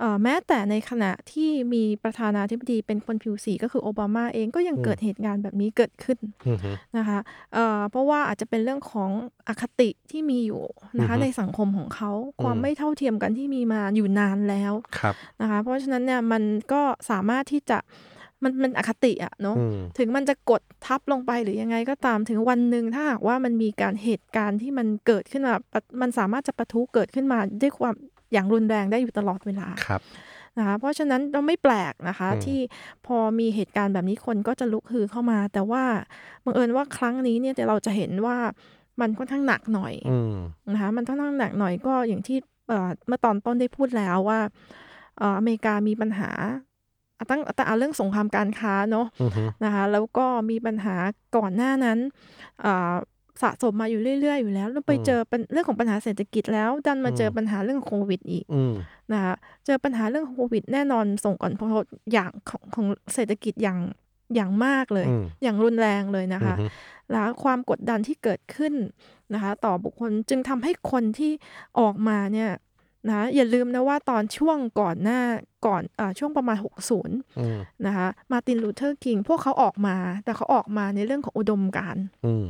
[0.01, 6.19] เอ่อแม้แต่ในขณะที่มีประธานาธิบดีเป็นคนผิวสีก็คือโอบามาเองก็ยังเกิดเหตุการณ์แบบนี้เกิดขึ้น
[6.49, 7.19] อือฮึนะคะ
[7.55, 9.11] เอ่อเพราะว่าอาจจะเป็นเรื่องของ
[9.49, 10.63] อคติที่มีอยู่
[10.99, 12.11] นะคะอือฮึในสังคมของเขา
[12.43, 16.43] ความอืมไม่เท่าเทียมกันที่มีมาอยู่นานแล้วครับนะคะเพราะฉะนั้นเนี่ยมัน
[16.73, 17.79] ก็สามารถที่จะ
[18.43, 27.95] มันมันอคติอะเนาะอืมถึงมันจะกดทับลงไปหรือยังไงก็ตามถึงวันหนึ่งถ้าหากว่ามันมีการเหตุการณ์ที่มันเกิดขึ้นมาปะมันสามารถจะปะทุเกิดขึ้นมาด้วยความ
[28.33, 30.01] อย่างรุนแรงได้อยู่ตลอดเวลาครับ
[30.59, 32.59] นะคะเพราะฉะนั้นเราไม่แปลกนะคะอืมที่
[33.07, 35.85] พอมีเหตุการณ์แบบนี้คนก็จะลุกฮือเข้ามา แต่ว่า
[36.45, 38.37] บังเอิญว่าครั้งนี้เนี่ยแต่เราจะเห็นว่า
[39.01, 40.37] มันค่อนข้างหนักหน่อยอืม
[40.73, 44.41] นะคะมันค่อนข้างหนักหน่อยก็อย่างที่เอ่อเมื่อตอนต้นได้พูดแล้วว่า
[45.19, 46.55] เอ่ออเมริกามีปัญหาอะ
[47.31, 50.97] ตั้งแต่เอาเรื่องสงครามการค้าเนาะอือฮึนะคะแล้วก็มีปัญหา
[51.37, 51.99] ก่อนหน้านั้น
[52.65, 52.95] อ่า
[53.43, 58.75] สะสมมาอยู่เรื่อย ๆ อยู่แล้ว แล้วไปเจอเป็นเรื่องของปัญหาเศรษฐกิจแล้ว ดันมาเจอปัญหาเรื่องโควิดอีกอืม
[59.13, 59.35] นะคะ
[59.67, 63.79] เจอปัญหาเรื่องโควิด แน่นอนส่งผลกระทบอย่างของของเศรษฐกิจอย่าง
[64.35, 66.67] อย่างมากเลยอืมอย่างรุนแรงเลยนะคะอือฮึ
[67.13, 68.75] แล้วความกดดันที่เกิดขึ้น
[69.35, 71.33] นะคะ ต่อบุคคลจึงทำให้คนที่
[71.79, 72.51] ออกมาเนี่ย
[73.09, 75.21] นะอย่าลืมนะว่าตอนช่วงก่อนหน้า
[75.67, 82.47] ก่อนอาช่วงประมาณ 60อืมนะคะมาร์ตินลูเธอร์คิงพวกเขาออกมา แต่เขาออกมาในเรื่องของอุดมการณ์อืม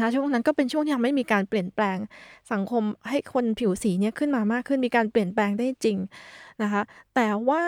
[0.00, 1.98] นะช่วงนั้นก็เป็นช่วงที่ยังไม่มีการเปลี่ยนแปลง
[2.52, 5.98] สังคมให้คนผิวสีเนี่ยขึ้นมามากขึ้นมีการเปลี่ยนแปลงได้จริง
[6.62, 6.82] นะคะ
[7.14, 7.62] แต่ว่า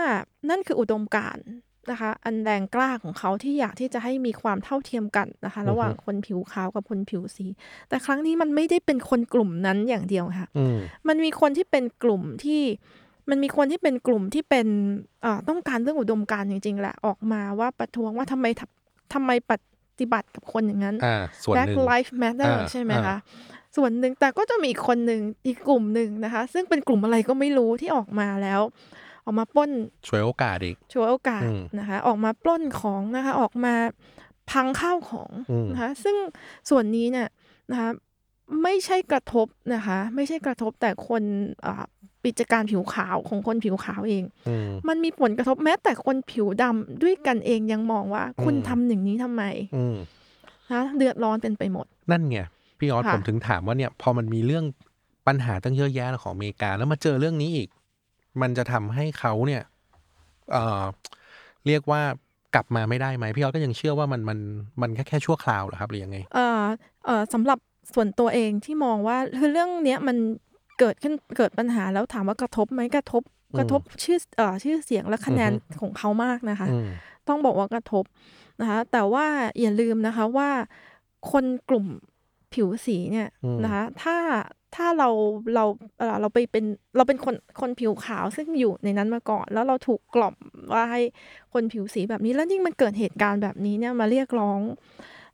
[0.50, 1.44] นั่นคืออุดมการณ์
[1.90, 7.46] นะคะ อันแรงกล้าของเขาที่อยากที่จะให้มีความเท่าเทียมกันนะคะ ระหว่างคนผิวขาวกับคนผิวสี
[7.88, 10.76] แต่ครั้งนี้มันไม่ได้เป็นคนกลุ่มนั้นอย่างเดียวค่ะอืม
[11.08, 12.62] มันมีคนที่เป็นกลุ่มที่
[13.30, 14.66] มันมีคนที่เป็นกลุ่มที่เป็น
[15.22, 19.52] เอ่อต้องการเรื่องอุดมการณ์จริงๆแหละออกมาว่าประท้วงว่าทำไมทำทำไมป
[19.98, 23.16] ฏิบัติกับคนอย่างนั้นอ่าส่วนห Black นึ่ง Lives Matter อ่าใช่ไหมอ่าคะ
[23.76, 28.60] ส่วนหนึ่งแต่ก็จะมีอีกคนหนึ่งอีกกลุ่มหนึ่งนะคะ ซึ่งเป็นกลุ่มอะไรก็ไม่รู้ที่ออกมาแล้ว
[29.26, 29.70] ออกมาปล้น
[30.08, 33.74] ช่วยโอกาสอีกช่วยโอกาสอืมนะคะ ออกมาปล้นของนะคะ ออกมา
[34.50, 36.16] พังข้าวของอืมนะคะ ซึ่ง
[36.70, 37.28] ส่วนนี้เนี่ย
[37.70, 37.90] นะคะ
[38.62, 41.22] ไม่ใช่กระทบนะคะ ไม่ใช่กระทบแต่คน
[41.66, 41.84] อ่า
[42.24, 49.42] ปิจการผิวขาวของคนผิวขาวเองอืมมันมีผลกระทบแม้แต่คนผิวดำด้วยกันเองยังมองว่า คุณอืมทำอย่างนี้ทำไม
[49.76, 49.96] อืม
[50.72, 52.38] นะเดือดร้อนเป็นไปหมด นั่นไง
[52.78, 54.64] พี่ออสค่ะผมถึงถามว่าเนี่ย พอมันมีเรื่อง
[55.26, 57.68] ปัญหาตั้งเยอะแยะของอเมริกาแล้วมาเจอเรื่องนี้อีก
[58.40, 59.62] มันจะทำให้เขาเนี่ย
[60.52, 60.84] เอ่อ
[61.66, 62.02] เรียกว่า
[62.54, 64.38] กลับมาไม่ได้ไหมพี่ออสก็ยังเชื่อว่ามันมัน
[64.80, 66.62] มันแค่แค่ชั่วคราวเหรอครับหรือยังไงเอ่อ
[67.06, 67.58] เอ่อสำหรับ
[67.94, 70.16] ส่วนตัวเองที่มองว่าคือเรื่องเนี้ยมัน
[70.78, 73.22] เกิดขึ้นเกิดปัญหาแล้วถามว่ากระทบไหมกระทบ
[73.52, 76.88] อืมกระทบชื่อเอ่อชื่อเสียงและคะแนนอือฮึของเขามากนะคะอืม
[77.28, 78.04] ต้องบอกว่ากระทบ
[78.60, 79.26] นะคะแต่ว่า
[79.60, 80.50] อย่าลืมนะคะว่า
[81.32, 81.86] คนกลุ่ม
[82.54, 84.16] ผิวสีเนี่ยอืมนะคะ ถ้า
[84.76, 85.08] ถ้าเรา
[85.54, 85.64] เรา
[85.98, 86.64] เอ่อเราไปเป็น
[86.96, 90.34] เราเป็นคนคนผิวขาวซึ่งอยู่ในนั้นมาก่อน แล้วเราถูกกล่อม
[90.72, 91.02] ว่าให้
[91.52, 94.60] คนผิวสีแบบนี้ แล้วยิ่งมันเกิดเหตุการณ์แบบนี้เนี่ยมาเรียกร้อง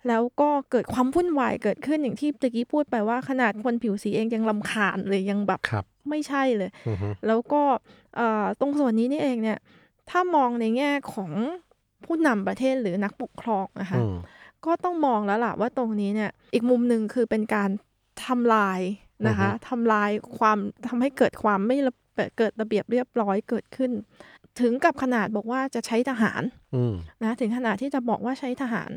[0.08, 7.62] แล้วก็เกิดความวุ่นวายเกิดขึ้นอย่างที่ตะกี้พูดไปว่าขนาดคนผิวสีเองยังลำคาญเลยยังแบบครับไม่ใช่เลยอือฮึแล้วก็
[8.16, 9.58] เอ่อตรงส่วนนี้นี่เองเนี่ย
[10.10, 11.30] ถ้ามองในแง่ของ
[12.04, 14.16] ผู้นำประเทศหรือนักปกครองนะคะอืม
[14.66, 17.70] ก็ต้องมองแล้วล่ะว่าตรงนี้เนี่ย อีกมุมหนึ่งคือเป็นการ
[18.24, 18.80] ทำลาย
[19.26, 21.94] นะคะทำลายความทำให้เกิดความไม่ระ
[22.38, 23.90] เกิดระเบียบเรียบร้อยเกิดขึ้น
[24.60, 26.42] ถึงกับขนาดบอกว่าจะใช้ทหาร
[26.74, 28.90] อืมนะถึงขนาดที่จะบอกว่าใช้ทหาร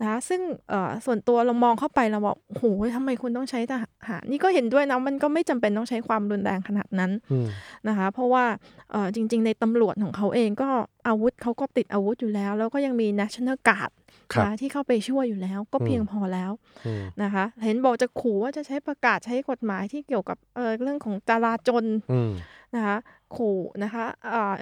[0.00, 0.40] นะคะซึ่ง
[0.70, 2.64] เอ่อส่วนตัวเรามองเข้าไปเราบอกโอ้โห
[2.96, 3.72] ทำไมคุณต้องใช้ท
[4.08, 7.46] หาร นี่ก็เห็นด้วยนะมันก็ไม่จำเป็นต้องใช้ความรุนแรงขนาดนั้นอืม
[7.88, 8.44] นะคะ เพราะว่า
[8.92, 10.68] เอ่อจริง ๆ ในตำรวจของเขาเองก็
[11.08, 13.90] อาวุธเขาก็ติดอาวุธอยู่แล้ว แล้วก็ยังมี national guard
[14.34, 16.52] ครับ นะที่เข้าไปช่วยอยู่แล้ว ก็อืมเพียงพอแล้ว
[16.86, 22.32] อืมนะคะ เห็นบอกจะขู่ว่าจะใช้ประกาศใช้กฎหมายที่เกี่ยวกับเอ่อเรื่องของจราจรอืม
[22.74, 22.96] นะคะ
[23.36, 24.04] ขู่นะคะ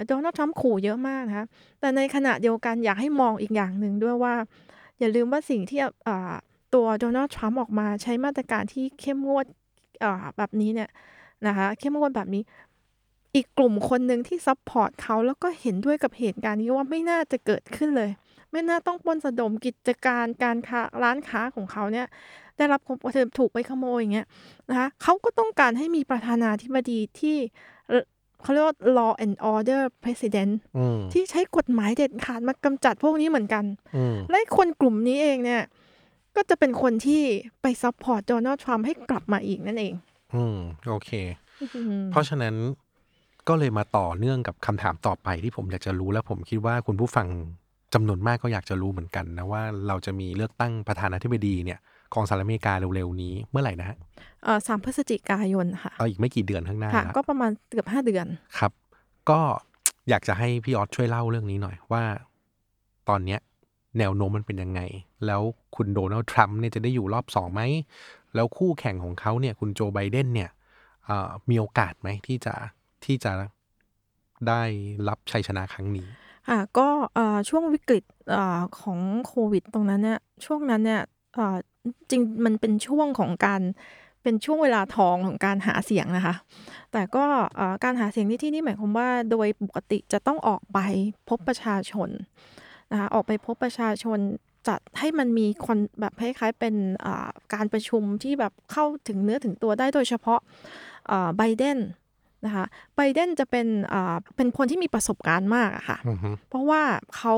[0.07, 1.45] โดนัลด์ทรัมป์ขู่เยอะมากนะคะ
[1.79, 4.35] แต่ในขณะเดียวกันอยากให้มองอีกอย่างหนึ่งด้วยว่า
[4.99, 6.33] อย่าลืมว่าสิ่งที่อ่า
[6.73, 9.45] ตัวโดนัลด์ทรัมป์ออกมาใช้มาตรการที่เข้มงวด
[10.03, 10.89] อ่าแบบนี้เนี่ย
[11.47, 12.43] นะคะเข้มงวดแบบนี้
[13.35, 18.09] อีกกลุ่มคนหนึ่งที่ support เขาแล้วก็เห็นด้วยกับเหตุการณ์นี้ว่าไม่น่าจะเกิดขึ้นเลย
[18.51, 22.07] ไม่น่าต้องปล้นสะดมกิจการการค้าร้านค้าของเขาเนี่ย
[22.57, 22.97] ได้รับความ
[23.39, 24.27] ถูกไปขโมยอย่างเงี้ย
[24.69, 27.37] นะคะเขาก็ต้องการให้มีประธานาธิบดีที่
[27.87, 28.03] เอ่อ
[28.41, 35.61] เขาเรียกว่า law and order president อืมที่ใช้กฎหมายเด็ดขาดมากำจัดพวกนี้เหมือนกันอืมและคนกลุ่มนี้เองเนี่ย
[36.35, 37.23] ก็จะเป็นคนที่
[37.61, 39.93] ไป support โดนัลด์ทรัมป์ให้กลับมาอีกนั่นเอง
[40.35, 41.11] อืม โอเค
[41.75, 42.55] อืมเพราะฉะนั้น
[43.47, 47.27] ก็เลยมาต่อเนื่องกับคำถามต่อไปที่ผมอยากจะรู้และผมคิดว่าคุณผู้ฟัง
[47.93, 51.79] จำนวนมากก็อยากจะรู้เหมือนกันนะว่าเราจะมีเลือกตั้งประธานาธิบดีเนี่ย
[52.13, 53.97] ของสหรัฐอเมริกาเร็วๆนี้เมื่อไหร่นะฮะ
[54.43, 58.25] เอ่อสามพฤศจิกายนค่ะเอาอีกไม่กี่เดือนข้างหน้าค่ะแล้วก็ประมาณเกือบห้าเดือน
[58.57, 58.71] ครับ
[59.29, 59.39] ก็
[60.09, 62.03] อยากจะให้พี่ออสช่วยเล่าเรื่องนี้หน่อยว่า
[63.09, 63.39] ตอนเนี้ย
[63.99, 64.81] แนวโน้มมันเป็นยังไง
[65.25, 65.41] แล้ว
[65.75, 67.61] คุณโดนัลด์ทรัมป์เนี่ยจะได้อยู่รอบสองไหม
[68.35, 70.49] แล้วคู่แข่งของเขาเนี่ยคุณโจไบเดนเนี่ย
[71.05, 72.53] เอ่อมีโอกาสไหมที่จะ
[73.05, 73.31] ที่จะ
[74.47, 74.61] ได้
[75.07, 76.07] รับชัยชนะครั้งนี้
[76.49, 81.01] ค่ะก็เอ่อช่วงวิกฤตเอ่อของโควิดตรงนั้นเนี่ยช่วงนั้นเนี่ย
[81.35, 81.57] เอ่อ
[82.09, 83.61] จริงมันเป็นช่วงของการ
[84.23, 86.35] เป็นช่วงเวลาทองของการหาเสียงนะคะ
[86.91, 87.25] แต่ก็
[87.83, 90.79] การหาเสียงที่ที่นี่หมายความว่าโดยปกติจะต้องออกไป
[91.29, 92.09] พบประชาชน
[92.91, 94.19] นะคะออกไปพบประชาชน
[94.67, 96.75] จัดให้มันมีคนแบบคล้ายๆเป็น
[97.53, 100.39] การประชุมที่แบบเข้าถึงเนื้อถึงตัวได้โดยเฉพาะ
[101.37, 101.77] ไบเดน
[102.45, 106.81] นะคะไบเดนจะเป็นอ่าเป็นคนที่มีประสบการณ์มากอะค่ะอือฮึเพราะว่า
[107.15, 107.35] เขา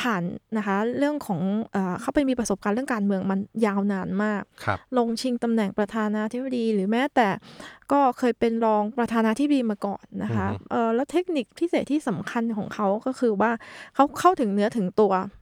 [0.00, 0.22] ผ่าน
[0.56, 1.40] นะคะเรื่องของ
[1.72, 7.28] เออเขาไปมีประสบการณ์เรื่องการเมืองมันยาวนานมากครับลงชิงตำแหน่งประธานาธิบดีหรือแม้แต่
[7.92, 13.50] ก็เคยเป็นรองประธานาธิบดีมาก่อนนะคะอือฮึเออแล้วเทคนิคพิเศษที่สำคัญของเขาก็คือว่า
[13.94, 15.41] เขาเข้าถึงเนื้อถึงตัวอือฮึเอ่อ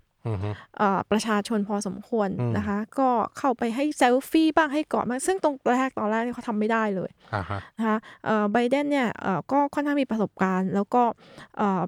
[1.10, 11.02] ประชาชนพอสมควรอืมนะคะ ก็เข้าไปให้เซลฟี่บ้างให้กอดบ้างซึ่งตรงแรกตอนแรกเนี่ยเขาทำไม่ได้เลยอ่าฮะนะคะเอ่อไบเดนเนี่ยเอ่อก็ค่อนข้างมีประสบการณ์ แล้วก็
[11.58, 11.82] เอ่อ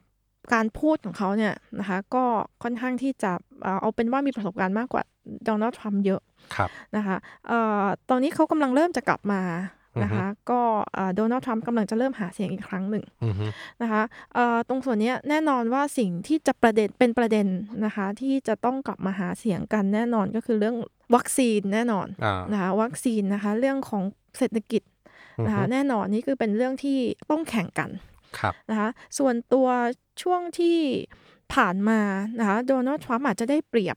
[0.54, 2.24] การพูดของเขาเนี่ยนะคะก็
[2.62, 5.02] ค่อนข้างที่จะเอ่อเอาเป็นว่ามีประสบการณ์มากกว่า
[5.44, 6.20] โดนัลด์ทรัมป์เยอะ
[6.56, 7.16] ครับนะคะ
[7.48, 9.40] เอ่อตอนนี้เขากำลังเริ่มจะกลับมา
[10.02, 10.60] นะคะก็
[11.16, 13.46] โดนัลด์ทรัมป์กำลังจะเริ่มหาเสียงอีกครั้งหนึ่งอือฮึ
[13.82, 14.02] นะคะ
[14.34, 17.46] เอ่อตรงส่วนเนี้ยแน่นอนว่าสิ่งที่จะประเด็นเป็นประเด็น
[17.84, 20.76] นะคะที่จะต้องกลับมาหาเสียงกันแน่นอนก็คือเรื่อง
[21.14, 24.02] วัคซีนแน่นอนอ่านะคะวัคซีนนะคะเรื่องของ
[24.38, 24.82] เศรษฐกิจ
[25.38, 26.98] อือนะคะฮึแน่นอนนี่คือเป็นเรื่องที่
[27.30, 27.90] ต้องแข่งกัน
[28.38, 29.68] ครับนะคะส่วนตัว
[30.22, 30.78] ช่วงที่
[31.54, 32.00] ผ่านมา
[32.38, 33.96] นะคะโดนัลด์ทรัมป์อาจจะได้เปรียบ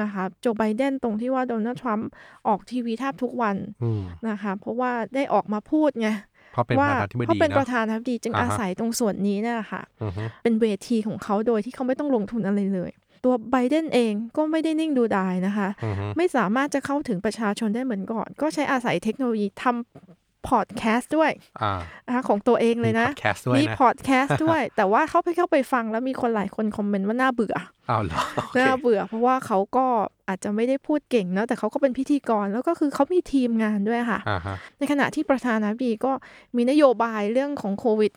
[0.00, 2.08] นะคะโจไบเดนตรงที่ว่าโดนัลด์ทรัมป์
[2.48, 6.08] ออกทีวีแทบทุกวันอืมนะคะเพราะว่าได้ออกมาพูดไง
[6.52, 12.90] เพราะเป็นปว่าระธานาธิบเพราะดีเป็นประเนาะธานาธิบดีจึงอ่าฮะอาศัยตรงส่วนนี้เนยนะคะอือฮึเป็นเวทีของเขาโดยที่เขาไม่ต้องลงทุนอะไรเลย
[13.24, 21.30] ตัวไบเดนเองก็ไม่ได้นิ่งดูดายนะคะอือฮึไม่สามารถจะเข้าถึงประชาชนได้เหมือนก่อน ก็ใช้อาศัยเทคโนโลยีทำ พอดแคสต์ด้วย
[21.62, 21.72] อ่า
[22.06, 27.56] นะคะของตัวเองเลยนะมี podcast ด้วยมีนะพอดแคสต์ด้วย แต่ว่าเข้าไปเข้าไปฟังแล้วมีคนหลายคนคอมเมนต์ว่าน่าเบื่อ
[27.90, 29.86] อ้าวเหรอโอเคน่าเบื่อ เพราะว่าเขาก็
[30.28, 36.12] อาจจะไม่ได้พูดเก่งเนอะแต่เขาก็เป็นพิธีกรแล้วก็คือเขามีทีมงานด้วยค่ะอ่าฮะในขณะที่ประธานาธิบดีก็
[36.56, 38.12] มีนโยบายเรื่องของโควิด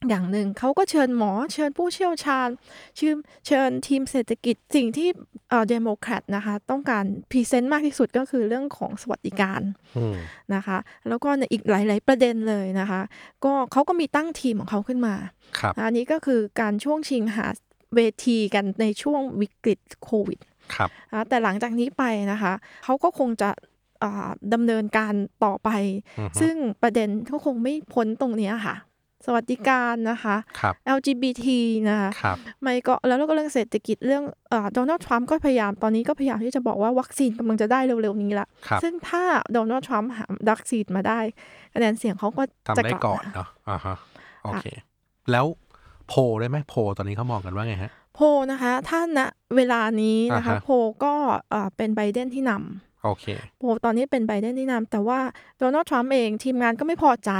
[0.00, 2.48] อืมอย่างหนึ่งเขาก็เชิญหมอเชิญผู้เชี่ยวชาญ
[2.96, 5.08] เชิญเชิญทีมเศรษฐกิจสิ่งที่
[5.50, 9.60] เอ่อเดโมแครตนะคะ ต้องการ present มากที่สุดก็คือเรื่องของสวัสดิการ
[9.98, 10.16] อืม
[10.54, 13.00] นะคะ แล้วก็ในอีกหลาย ๆ ประเด็นเลยนะคะ
[13.44, 15.14] ก็เขาก็มีตั้งทีมของเขาขึ้นมา
[15.58, 17.46] ครับอันนี้ก็คือการช่วงชิงหา
[17.94, 20.38] เวทีกันในช่วงวิกฤตโควิด
[20.74, 22.52] ครับนะแต่หลังจากนี้ไปนะคะ
[22.84, 23.50] เขาก็คงจะ
[24.02, 25.70] อ่าดำเนินการต่อไป
[26.18, 28.76] อือฮึซึ่งประเด็นก็คงไม่พ้นตรงเนี้ยค่ะ
[29.26, 31.46] สวัสดิการนะคะครับ LGBT
[31.88, 34.24] นะคะครับไม่ก็แล้วก็เรื่องเศรษฐกิจเรื่อง
[34.72, 41.20] โดนัลด์ทรัมป์ก็พยายามตอนนี้ก็พยายามที่จะบอกว่าวัคซีนกำลังจะได้เร็วๆนี้ละครับซึ่งถ้าโดนัลด์ทรัมป์หาวัคซีนมาได้
[41.74, 43.96] คะแนนเสียงเขาก็ทำจะได้กลับก่อนมาเนาะอ่าฮะ
[44.44, 44.66] โอเค
[45.30, 45.46] แล้ว
[46.08, 49.20] โพลได้ไหมโพลตอนนี้เขามองกันว่าไงฮะโพลนะคะ ถ้าณ
[49.56, 51.14] เวลานี้นะคะอ่าฮะโพลก็
[51.50, 53.26] เอ่อเป็นไบเดนที่นำ โอเค
[53.58, 55.20] โพลตอนนี้เป็นไบเดนที่นำแต่ว่า
[55.58, 57.30] โดนัลด์ทรัมป์เองทีมงานก็ไม่พอใจ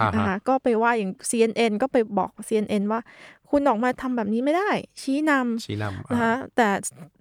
[0.00, 3.00] อ่าฮะนะคะก็ไปว่าอย่าง CNN ก็ไปบอก CNN ว่า
[3.50, 6.68] คุณออกมาทำแบบนี้ไม่ได้ ชี้นำชี้นำนะคะอ่าแต่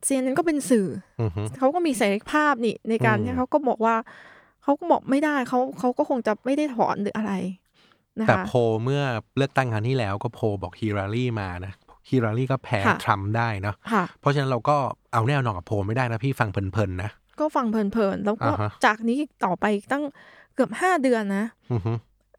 [0.07, 0.87] CNN ก็เป็นสื่อ
[1.21, 3.95] อือฮึเขาก็มีเสรีภาพนี่ในการอืมที่เขาก็บอกว่า
[4.63, 7.33] เขาก็บอกไม่ได้เขาเขาก็คงจะไม่ได้ถอนหรืออะไร
[8.19, 9.03] นะแต่คะโพลเมื่อ
[9.37, 11.73] เลือกตั้งครั้งที่แล้วก็โพลบอกฮิลลารีมานะ
[12.09, 14.77] ฮิลลารีก็แพ้ค่ะทรัมป์ได้เนาะค่ะเพราะฉะนั้นเราก็
[15.13, 20.03] เอาแน่นอนกับโพลไม่ได้นะพี่ฟังเพลินๆนะ ก็ฟังเพลินๆ แล้วก็อ่าฮะจากนี้ต่อไปตั้ง
[20.55, 21.91] เกือบห้าเดือนนะอือฮึ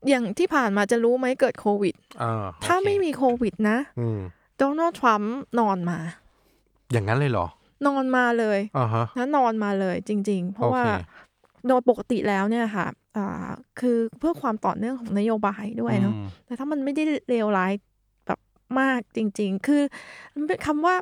[0.09, 4.21] อย่างที่ผ่านมาจะรู้ไหมเกิดโควิดอ่าถ้าโอเคไม่มีโควิดนะอืม
[4.59, 5.99] โดนัลด์ทรัมป์นอนมา
[6.93, 7.47] อย่างนั้นเลยเหรอ
[7.87, 11.17] นอนมาเลยอ่าฮะนะนอนมาเลยจริง ๆ เพราะว่าโอเค
[11.69, 13.49] โดยปกติแล้วเนี่ยค่ะอ่า
[13.81, 17.88] คือเพื่อความต่อเนื่องของนโยบายด้วยเนาะอืมแต่ถ้ามันไม่ได้เลวร้ายแบบ
[18.81, 19.83] มากจริง ๆ คือ
[20.35, 20.95] มันเป็นคำว่า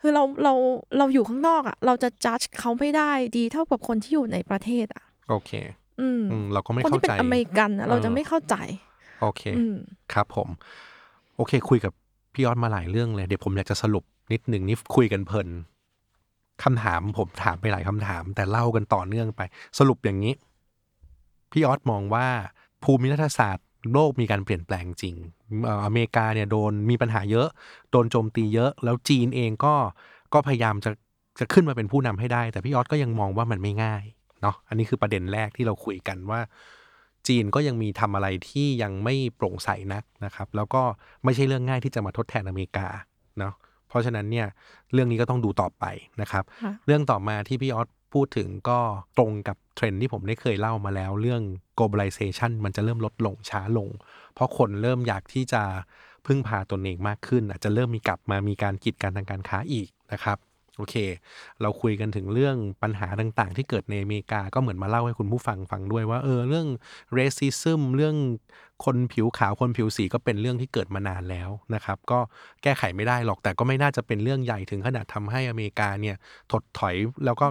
[0.00, 0.54] คือเราเรา
[0.98, 5.50] เราอยู่ข้างนอกอะ่ะ เราจะจัดเขาไม่ได้ดีเท่ากับคนที่อยู่ในประเทศอะ่ะ โอเค
[6.00, 8.56] อืมอืมเราก็ไม่คนเข้าที่เป็นใจอเมริกันอะเราจะเออไม่เข้าใจ
[9.20, 9.76] โอเคอืม
[10.12, 10.48] ครับผม
[11.36, 11.92] โอเค คุยกับ
[12.32, 15.48] พี่ยอดมาหลายเรื่องเลย เดี๋ยวผมอยากจะสรุปนิดหนึ่งนี่คุยกันเพลิน
[16.62, 19.40] คำถามผมถามไปหลายคำถาม แต่เล่ากันต่อเนื่องไป
[19.78, 20.34] สรุปอย่างนี้
[21.52, 22.26] พี่ออสมองว่า
[22.84, 25.14] ภูมิรัฐศาสตร์ โลกมีการเปลี่ยนแปลงจริง
[25.64, 27.48] เอ่ออเมริกาเนี่ยโดนมีปัญหาเยอะ
[27.90, 29.74] โดนโจมตีเยอะ แล้วจีนเองก็
[30.34, 30.90] ก็พยายามจะ
[31.40, 34.04] จะขึ้นมาเป็นผู้นำให้ได้ แต่พี่ออสก็ยังมองว่ามันไม่ง่าย
[34.42, 36.40] เนาะ อันนี้คือประเด็นแรกที่เราคุยกันว่า
[37.28, 40.82] จีนก็ยังมีทำอะไรที่ยังไม่โปร่งใสนักนะครับ แล้วก็
[41.24, 42.86] ไม่ใช่เรื่องง่ายที่จะมาทดแทนอเมริกา
[43.38, 43.54] เนาะ
[43.88, 44.46] เพราะฉะนั้นเนี่ย
[44.92, 45.84] เรื่องนี้ก็ต้องดูต่อไป
[46.22, 48.78] นะครับค่ะเรื่องต่อมาที่พี่ออส พูดถึงก็
[49.18, 51.42] ตรงกับเทรนที่ผมได้เคยเล่ามาแล้ว เรื่อง
[51.78, 53.88] globalization มันจะเริ่มลดลงช้าลง
[54.34, 55.62] เพราะคนเริ่มอยากที่จะ
[56.26, 60.38] พึ่งพาตนเองมากขึ้น อาจจะเริ่มมีกลับมามีการกีดกันทางการค้าอีกนะครับ
[60.76, 60.96] โอเค
[61.60, 66.66] เราคุยกันถึงเรื่องปัญหาต่างๆ ที่เกิดในอเมริกาก็เหมือนมาเล่าให้คุณผู้ฟังฟังด้วยว่าเออเรื่อง
[67.18, 68.16] racism เรื่อง
[68.84, 72.18] คนผิวขาวคนผิวสีก็เป็นเรื่องที่เกิดมานานแล้วนะครับ ก็
[72.62, 76.16] แก้ไขไม่ได้หรอกแต่ก็ไม่น่าจะเป็นเรื่องใหญ่ถึงขนาดทำให้อเมริกาเนี่ย
[76.52, 77.46] ถดถอยแล้วก็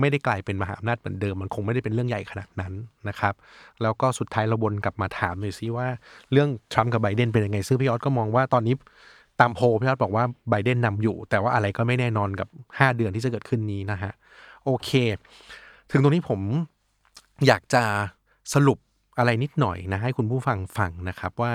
[0.00, 2.72] ไม่ได้กลายเป็นมหาอำนาจเหมือนเดิม มันคงไม่ได้เป็นเรื่องใหญ่ขนาดนั้น
[3.08, 3.34] นะครับ
[3.82, 5.86] แล้วก็สุดท้ายเราวนกลับมาถามหน่อยซิว่า
[6.32, 8.74] เรื่องทรัมป์กับไบเดนเป็นยังไง ซึ่งพี่ออสก็มองว่าตอนนี้
[9.40, 14.12] ตามโพลพี่ออสบอกว่าไบเดนนำอยู่ แต่ว่าอะไรก็ไม่แน่นอนกับ 5 เดือนที่จะเกิดขึ้นนี้นะฮะ
[14.64, 14.90] โอเค
[15.90, 16.40] ถึงตรงนี้ผม
[17.46, 17.82] อยากจะ
[18.54, 18.78] สรุป
[19.18, 21.52] อะไรนิดหน่อยนะให้คุณผู้ฟังฟังนะครับว่า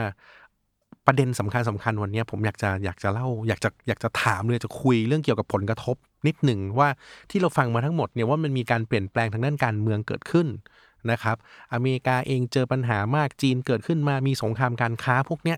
[1.10, 5.96] ประเด็นสำคัญสำคัญวันนี้ผมอยากจะอยากจะเล่าอยากจะอยากจะถามเลยจะคุยเรื่องเกี่ยวกับผลกระทบ
[6.28, 6.90] นิดหนึ่งว่า
[7.30, 10.48] ที่เราฟังมาทั้งหมดเนี่ยว่ามันมีการเปลี่ยนแปลงทางด้านการเมืองเกิดขึ้น
[11.12, 11.38] นะครับ
[11.74, 15.58] อเมริกาเองเจอปัญหามากจีนเกิดขึ้นมามีสงครามการค้าพวกเนี้ย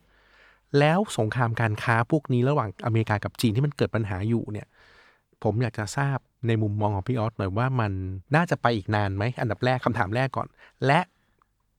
[0.80, 4.68] แล้วสงครามการค้าพวกนี้ระหว่างอเมริกากับจีนที่มันเกิดปัญหาอยู่เนี่ย
[5.44, 7.92] ผมอยากจะทราบในมุมมองของพี่ออสหน่อยว่ามัน
[8.36, 10.48] น่าจะไปอีกนานไหมอันดับแรกคำถามแรกก่อน
[10.86, 11.00] และ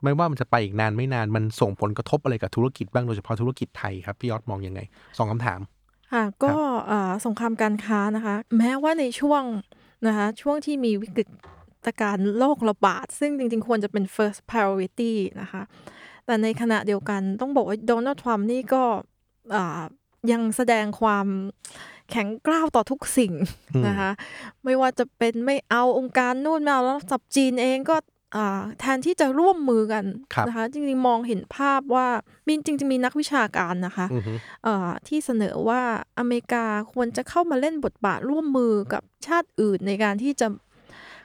[0.02, 4.80] ไม่ว่ามันจะไปอีกนานไม่นานมันส่งผลกระทบอะไรกับธุรกิจบ้างโดยเฉพาะธุรกิจไทยครับ พี่ออสมองยังไง
[5.18, 5.60] สองคำถาม
[6.12, 6.54] ค่ะก็
[6.90, 9.42] อ่าสงครามการค้านะคะ แม้ว่าในช่วง
[10.06, 11.24] นะคะช่วงที่มีวิกฤ
[11.86, 15.62] ตการณ์โรคระบาด ซึ่งจริงๆ ควรจะเป็น first priority นะคะ
[16.26, 18.82] แต่ในขณะเดียวกันต้องบอกว่าโดนัลด์ทรัมป์นี่ก็
[19.54, 19.82] อ่า
[20.32, 21.26] ยังแสดงความ
[22.10, 23.32] แข็งกร้าวต่อทุกสิ่ง
[23.74, 24.10] อืมนะคะ
[24.64, 28.10] ไม่ว่าจะเป็นไม่เอาองค์การนู่นไม่เอาแล้วจับจีนเองก็อ่า
[28.80, 32.06] แทนที่จะร่วมมือกันครับนะคะจริงๆ มองเห็นภาพว่า
[32.46, 34.32] มีจริงๆมีนักวิชาการนะคะอือฮึ
[34.64, 35.80] เอ่อที่เสนอว่า
[36.18, 40.46] อเมริกาควรจะเข้ามาเล่นบทบาทร่วมมือกับชาติอื่นในการที่จะ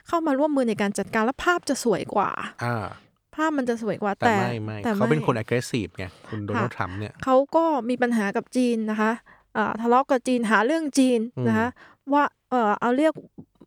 [0.08, 2.30] เข้ามาร่วมมือในการจัดการและภาพจะสวยกว่า
[2.64, 2.86] อ่า
[3.36, 9.12] ภาพมันจะสวยกว่าแต่แต่ไม่ไม่แต่เขาเป็นไม่คน aggressive ไงคุณโดนัลด์ทรัมป์เนี่ยเขาก็มีปัญหากับจีนนะคะ
[9.56, 11.68] อ่าทะเลาะกับจีนหาเรื่องจีนอืมนะคะ
[12.12, 13.12] ว่าเออเอาเรียก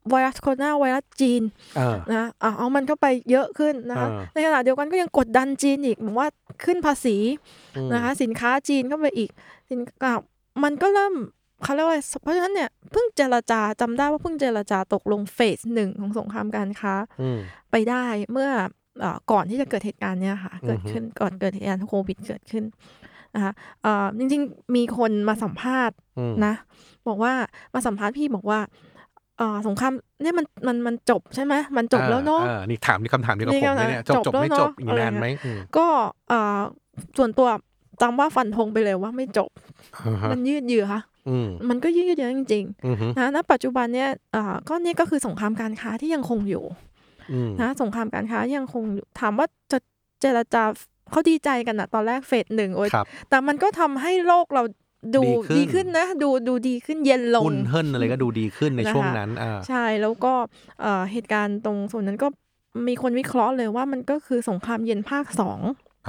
[0.10, 1.42] ไวรัสโคโรนาไวรัสจีน
[1.78, 6.28] เออนะอะเอามันเข้าไปเยอะขึ้นนะคะอ่าในขณะเดียวกันก็ยังกดดันจีนอีกบอกว่า
[6.64, 7.18] ขึ้นภาษี
[7.78, 9.30] อืมนะคะสินค้าจีนเข้าไปอีก
[9.72, 10.14] สินค้า
[10.64, 11.16] มันก็เริ่ม
[11.64, 17.40] เขาเรียกว่าอะไรเพราะฉะนั้นเนี่ยเพิ่งเจรจาจำได้ว่าเพิ่งเจรจาตกลงเฟสหนึ่งของสงครามการค้าอืม
[17.72, 18.50] ไปได้เมื่อ
[19.00, 22.64] เอ่อก่อนที่จะเกิดเหตุการณ์เนี่ยค่ะอือฮึเกิดขึ้นก่อนเกิดเหตุการณ์โควิดเกิดขึ้น
[23.36, 26.54] นะคะเอ่อจริงๆมีคนมาสัมภาษณ์อืมนะ
[27.08, 27.34] บอกว่า
[27.74, 28.60] มาสัมภาษณ์พี่บอกว่า
[28.91, 35.88] เอ่อสงครามเนี่ยมันมันมันจบใช่ไหมมันจบแล้วเนาะออนี่ถามนี่คำถามเดียวกับนี่ผมเลยคำถามเนี่ยจบจจบบแล้วไม่เนอะจบอีกนานไหมอืมก็
[36.30, 36.60] เอ่อ
[37.18, 37.48] ส่วนตัว
[38.02, 39.50] จำว่าฟันธงไปเลยว่าไม่จบ
[40.06, 40.88] อ่าฮะมันยืดเยื้อ
[41.30, 46.64] อืมมันก็ยืดเยื้อจริงอืมฮึๆนะณปัจจุบันเนี่ยเอ่อก็เนี่ยก็คือสงครามการค้าที่ยังคงอยู่
[47.32, 49.78] อืมนะสงครามการค้ายังคงอยู่ถามว่าจะ
[50.22, 50.64] เจรจา
[51.12, 54.64] เขาดีใจกันนะตอนแรกเฟสหนึ่งโอ้ยครับแต่มันก็ทำให้โลกเรา
[55.16, 60.34] ดูดีขึ้นดีขึ้นนะ ดูดูดีขึ้นเย็นลงหุ้นเฮิรนอะไรก็ดูดีขึ้นในนะคะช่วงนั้นอ่าใช่แล้วก็
[60.82, 62.28] เอ่อเหตุการณ์ตรงส่วนนั้นก็
[62.88, 65.60] มีคนวิเคราะห์เลยว่ามันก็คือสงครามเย็นภาคสอง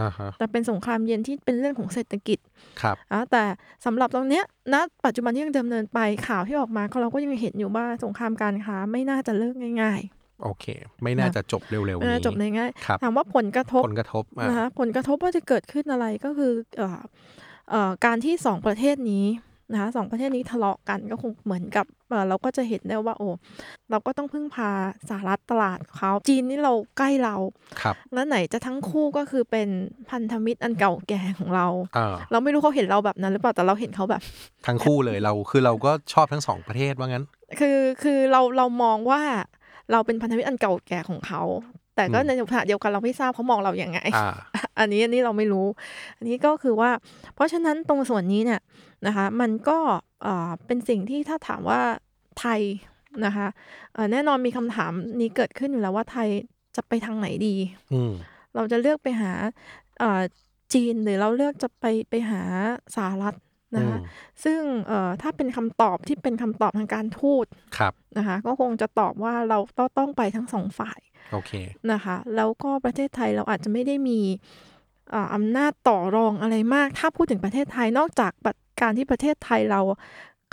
[0.00, 2.38] อ่าฮะแต่เป็นสงครามเย็นที่เป็นเรื่องของเศรษฐกิจ
[2.82, 3.42] ครับอะแต่
[3.84, 10.02] สำหรับตรงเนี้ยณปัจจุบันที่ยังดำเนินไปข่าวที่ออกมาก็เราก็ยังเห็นอยู่ว่าสงครามการค้าไม่น่าจะเลิกง่าย
[10.44, 10.66] โอเค
[11.02, 17.02] ไม่น่าจะจบเร็วๆๆไม่น่านี้จบในง่ายครับถามว่าผลกระทบผลกระทบอ่านะคะผลกระทบว่าจะเกิดขึ้นอะไรก็คือเอ่อเอ่อ
[18.04, 19.26] การที่สองประเทศนี้
[19.72, 23.28] นะคะสองประเทศนี้ทะเลาะกันก็คงเหมือนกับเอ่อเราก็จะเห็นได้ว่า โอ้
[23.90, 24.70] เราก็ต้องพึ่งพา
[25.08, 27.36] สหรัฐตลาดเขาจีนนี่เราใกล้เรา
[27.80, 29.68] ครับ แล้วไหนจะทั้งคู่ก็คือเป็น
[30.10, 34.22] พันธมิตรอันเก่าแก่ของเราอ่าเราไม่รู้เขาเห็นเราแบบนั้นหรือเปล่าแต่เราเห็นเขาแบบ
[34.66, 37.24] ทั้งคู่เลยเราคือเราก็ชอบทั้งสองประเทศว่างั้น
[37.58, 39.20] คือคือเราเรามองว่า
[39.92, 41.42] เราเป็นพันธมิตรอันเก่าแก่ของเขา
[41.96, 44.34] แต่ก็อืมในขณะเดียวกันเราไม่ทราบเขามองเราอย่างไงอ่า
[44.78, 45.66] อันนี้อันนี้เราไม่รู้
[46.18, 46.90] อันนี้ก็คือว่า
[47.34, 48.60] เพราะฉะนั้นตรงส่วนนี้เนี่ย
[49.06, 49.78] นะคะ มันก็
[50.22, 51.80] เอ่อเป็นสิ่งที่ถ้าถามว่า
[52.40, 52.60] ไทย
[53.24, 53.46] นะคะ
[53.94, 56.28] เอ่อแน่นอนมีคำถามนี้เกิดขึ้นอยู่แล้วว่าไทย
[56.76, 57.54] จะไปทางไหนดี
[57.92, 58.12] อืม
[58.54, 59.32] เราจะเลือกไปหา
[59.98, 60.20] เอ่อ
[60.72, 62.42] จีนหรือเราเลือกจะไปไปหา
[62.96, 63.36] สหรัฐ
[63.76, 64.06] นะคะอืม
[64.44, 67.46] ซึ่งเอ่อถ้าเป็นคำตอบที่เป็นคำตอบทางการทูต
[67.78, 71.00] ครับนะคะ ก็คงจะตอบว่าเราต้องต้องไปทั้งสองฝ่าย
[71.30, 71.52] โอเค
[71.92, 74.20] นะคะ แล้วก็ประเทศไทยเราอาจจะไม่ได้มี
[75.14, 78.32] อ่าอำนาจต่อรองอะไรมาก ถ้าพูดถึงประเทศไทยนอกจาก
[78.80, 79.80] การที่ประเทศไทยเรา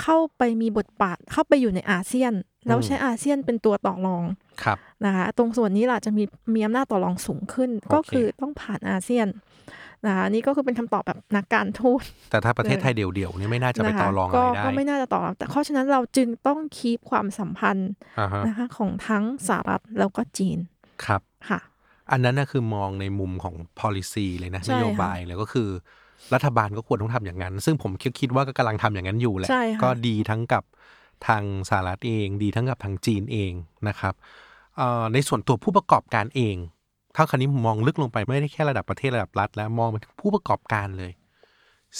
[0.01, 2.33] เข้าไปมีบทบาทเข้าไปอยู่ในอาเซียน
[2.67, 4.23] แล้วใช้อาเซียนเป็นตัวต่อรอง
[4.63, 9.27] ครับนะคะตรงส่วนนี้ล่ะจะมีมีอำนาจต่อรองสูงขึ้น ก็คือต้องผ่านอาเซียน
[10.07, 20.59] นะคะนี่ก็คือเป็นคำตอบแบบนักการทูตแต่ถ้าประเทศไทยเดี่ยวๆเนี่ยไม่น่าจะไปนะคะต่อรองอะก็ไรได้ก็ไม่น่าจะต่อรองแต่เพราะฉะนั้นเราจึงต้องคีปความสัมพันธ์อ่าฮะนะคะของทั้งสหรัฐแล้วก็จีน
[21.05, 21.59] ครับค่ะ
[22.11, 25.69] อันนั้นน่ะคือมองในมุมของ policy เลยนะใช่นค่ะโยบายเลยก็คือ
[26.33, 30.63] รัฐบาลก็ควรต้องทำอย่างนั้น ซึ่งผมคิดคิดว่าก็กำลังทำอย่างนั้นอยู่แหละใช่ค่ะก็ดีทั้งกับ
[31.27, 33.51] ทางสหรัฐเอง ดีทั้งกับทางจีนเอง
[33.87, 34.13] นะครับ
[34.77, 36.55] เอ่อในส่วนตัวผู้ประกอบการเอง
[37.21, 41.11] ถ้าคราวนี้มองลึกลงไปไม่ได้แค่ระดับประเทศระดับรัฐ แล้วมองไปถึงผู้ประกอบการเลย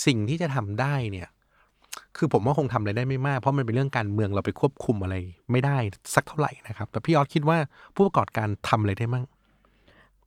[0.06, 1.28] สิ่งที่จะทำได้เนี่ย
[2.18, 5.16] คือผมว่าคงทำอะไรได้ไม่มาก เพราะมันเป็นเรื่องการเมืองเราไปควบคุมอะไร
[5.52, 5.78] ไม่ได้
[6.16, 7.58] สักเท่าไหร่นะครับ แต่พี่ออสคิดว่า
[7.96, 9.26] ผู้ประกอบการทำอะไรได้มั่ง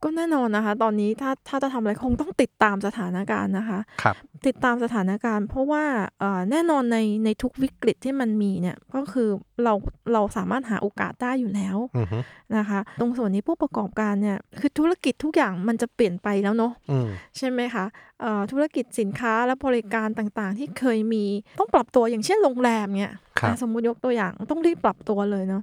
[0.03, 4.15] ก็แน่นอนนะคะ ตอนนี้ถ้าถ้าจะทำอะไรคงต้องติดตามสถานการณ์นะคะครับ
[4.47, 5.85] ติดตามสถานการณ์ เพราะว่า
[6.21, 9.29] เอ่อแน่นอนในในทุกวิกฤตที่มันมีเนี่ยก็คือ
[9.65, 9.75] เรา
[10.13, 12.19] เราสามารถหาโอกาสได้อยู่แล้วอือฮึ
[12.57, 17.85] นะคะ ตรงส่วนนี้ผู้ประกอบการเนี่ยคือธุรกิจทุกอย่างมันจะเปลี่ยนไปแล้วเนาะอืมใช่ไหมคะ
[18.21, 21.25] เอ่อธุรกิจสินค้าและบริการต่างๆ ที่เคยมี
[21.59, 25.63] ต้องปรับตัวอย่างเช่นโรงแรมเนี่ยครับอะสมมุติยกตัวอย่างต้องรีบปรับตัวเลยเนาะ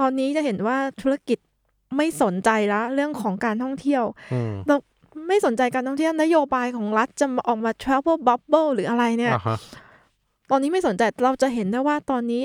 [0.00, 1.38] ตอนนี้จะเห็นว่าธุรกิจ
[1.96, 4.76] ไม่สนใจละเรื่องของการท่องเที่ยวอืมเรา
[5.28, 9.58] ไม่สนใจการท่องเที่ยวนโยบายของรัฐจะออกมา travel bubble หรืออะไรเนี่ยอ่าฮะ
[10.50, 12.42] ตอนนี้ไม่สนใจเราจะเห็นได้ว่าตอนนี้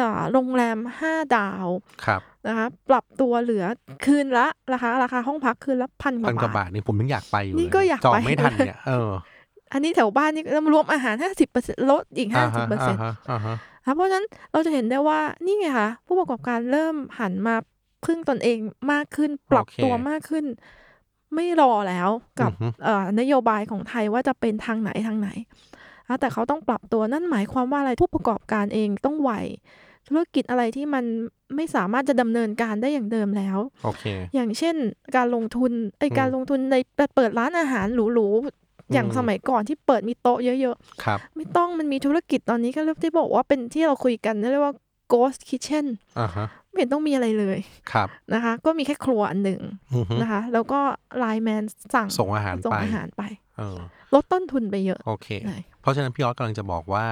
[0.00, 1.66] อ่าโรงแรมห้าดาว
[2.06, 3.64] ครับนะคะปรับตัวเหลือ
[4.04, 9.10] คืนละราคาราคาห้องพักคืนละพันกพันกว่าว่าบาบาททนี่ผมยังอยากไปอยู่นี่เลก็อยากจองไปไม่ทันเนี่ยเออ
[9.72, 13.56] อันนี้แถวบ้านนี่รวมอาหารห้าสิบเปอร์เซ็นลดอีกห้าอ่าสิบฮะเปอร์เซ็นอ่าต์ฮะอ่าฮะ
[13.96, 17.56] เพราะฉะนั้นเราจะเห็นได้ว่านี่ไงคะผู้ประกอบการเริ่มหันมา
[18.04, 18.58] พึ่งตนเอง
[18.92, 20.44] มากขึ้น ปรับตัวมากขึ้น
[21.34, 22.08] ไม่รอแล้ว
[22.40, 25.28] กับอือฮึเอ่อนโยบายของไทยว่าจะเป็นทางไหนทางไหน
[26.08, 29.32] อะแต่เขาต้องปรับตัวนั่นหมายความว่าอะไรผู้ประกอบการเองต้องไหว
[30.08, 31.04] ธุรกิจอะไรที่มัน
[31.56, 34.76] ไม่สามารถจะดำเนินการได้อย่างเดิมแล้ว โอเค อย่างเช่น
[35.16, 36.76] การลงทุนไอยอืมการลงทุนใน
[37.16, 44.74] เปิดร้านอาหารหรูๆ อย่างอืมสมัยก่อนที่เปิดมีโต๊ะเยอะครับๆไม่ต้องมันมีธุรกิจตอนนี้ก็เรียกที่บอกว่าเป็นที่เราคุยกันเรียกว่า
[45.12, 45.86] ghost kitchen
[46.20, 47.58] อ่าฮะไม่เห็นต้องมีอะไรเลย
[47.92, 49.60] ครับนะคะ ก็มีแค่ครัวอันหนึ่ง
[49.94, 50.80] อือฮึนะคะ แล้วก็
[51.18, 51.62] ไลน์แมน
[51.94, 53.22] สั่งส่งอาหารส่งไปอาหารไป
[53.58, 53.78] เออ
[54.14, 57.06] ลดต้นทุนไปเยอะโอเคเลยเพราะฉะนั้นพี่ออสกำลังจะบอกว่า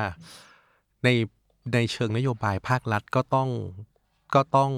[1.05, 1.09] ใน
[1.75, 3.49] ในเชิงนโยบายภาครัฐก็ต้อง
[4.35, 4.73] ก็ต้อง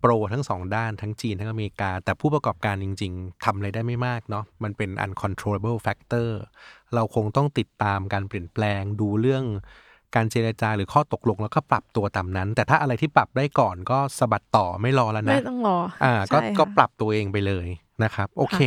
[0.00, 6.28] โปรทั้งสองด้านทั้งจีน ทั้งอเมริกา แต่ผู้ประกอบการจริง ๆทำอะไรได้ไม่มากเนาะมันเป็น uncontrollable factor
[6.94, 9.44] เราคงต้องติดตามการเปลี่ยนแปลงดูเรื่อง
[10.16, 17.66] การเจรจาหรือข้อตกลงแล้วก็ปรับตัวตามนั้น แต่ถ้าอะไรที่ปรับได้ก่อนก็สะบัดต่อไม่รอแล้วนะไม่ต้องรออ่าก็ใช่ก็ค่ะปรับตัวเองไปเลย
[18.04, 18.60] นะครับ โอเค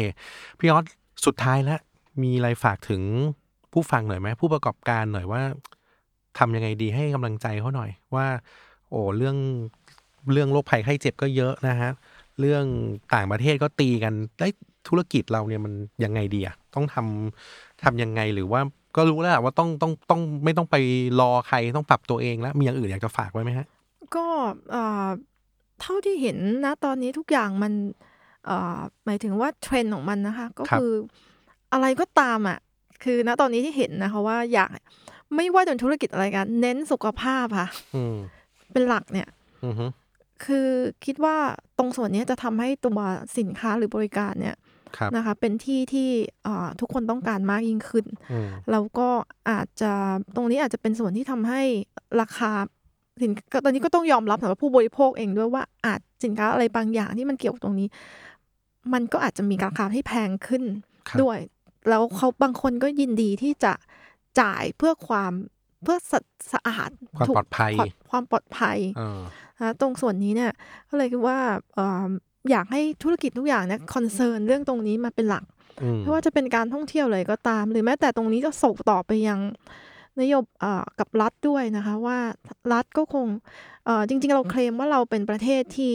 [0.60, 0.86] พี่ออส
[1.26, 1.80] สุดท้ายแล้ว
[2.24, 3.02] มีอะไรฝากถึง
[3.74, 5.42] ผู้ฟังหน่อยไหมผู้ประกอบการหน่อยว่า
[6.38, 8.28] ทำยังไงดีให้กำลังใจเขาหน่อยว่า
[8.90, 9.38] โอ้เรื่อง
[10.34, 11.92] เรื่องโรคภัยไข้เจ็บก็เยอะนะฮะ
[12.40, 12.66] เรื่อง
[13.14, 14.52] ต่างประเทศก็ตีกันได้ย
[14.88, 15.74] ธุรกิจเราเนี่ยมัน
[16.04, 18.62] ยังไงดีอะต้องทำทำยังไงหรือว่า
[18.96, 20.76] ก็รู้แล้วแหละว่าต้องต้องต้องไม่ต้องไป
[21.20, 23.68] รอใครต้องปรับตัวเองแล้วมีอย่างอื่นอยากจะฝากไว้ไหมฮะ
[24.16, 24.26] ก็
[24.72, 25.08] เอ่อ
[25.82, 27.74] เท่าที่เห็นนะตอนนี้ทุกอย่างมัน
[28.46, 30.92] เอ่อหมายถึงว่าเทรนด์ของมันนะคะ ก็ครับคือ
[31.74, 32.58] อะไรก็ตามอะ
[33.04, 34.70] คือณตอนนี้ที่เห็นนะคะว่าอยาก
[35.36, 38.16] ไม่ว่าจะเป็นธุรกิจอะไรกัน เน้นสุขภาพค่ะอืม
[38.72, 39.28] เป็นหลักเนี่ย
[39.66, 39.86] อือฮึ
[40.46, 40.70] คือ
[41.06, 41.38] คิดว่า
[41.78, 43.00] ตรงส่วนนี้จะทำให้ตัว
[43.38, 44.69] สินค้าหรือบริการเนี่ยครับ
[45.16, 46.10] นะคะเป็นที่ที่
[46.44, 49.10] เอ่อทุกคนต้องการมากยิ่งขึ้นอืมแล้วก็
[49.50, 49.92] อาจจะ
[50.36, 51.62] ตรงนี้อาจจะเป็นส่วนที่ทำให้
[52.22, 52.52] ราคา
[53.22, 57.88] สินก็ตอนนี้ก็ต้องยอมรับสำหรับผู้บริโภคเองด้วยว่าอาจสินค้าอะไรบางอย่างที่มันเกี่ยวกับตรงนี้
[58.94, 60.64] มันก็อาจจะมีราคาที่แพงขึ้น
[61.10, 61.40] ครับด้วย
[61.90, 63.74] แล้วเขาบางคนก็ยินดีที่จะ
[64.42, 65.32] จ่ายเพื่อความ
[65.84, 66.20] เพื่อสะ
[66.54, 67.74] สะอาดความถูกปลอดภัย
[68.10, 69.22] ความปลอดภัยเออ
[69.60, 70.52] นะตรงส่วนนี้เนี่ย
[70.90, 71.40] ก็เลยคิดว่า
[71.74, 75.44] เอ่ออยากให้ธุรกิจทุกอย่างเนี่ยคอนเซิร์นเรื่องตรงนี้มาเป็นหลัก
[75.82, 79.40] อืมไม่ว่าจะเป็นการท่องเที่ยวเลยก็ตาม หรือแม้แต่ตรงนี้ก็ส่งต่อไปยัง
[80.22, 82.20] นโยบเอ่อกับรัฐด้วยนะคะว่า
[82.74, 83.28] รัฐก็คง
[83.86, 85.94] เอ่อจริง ๆ เราเคลมว่าเราเป็นประเทศที่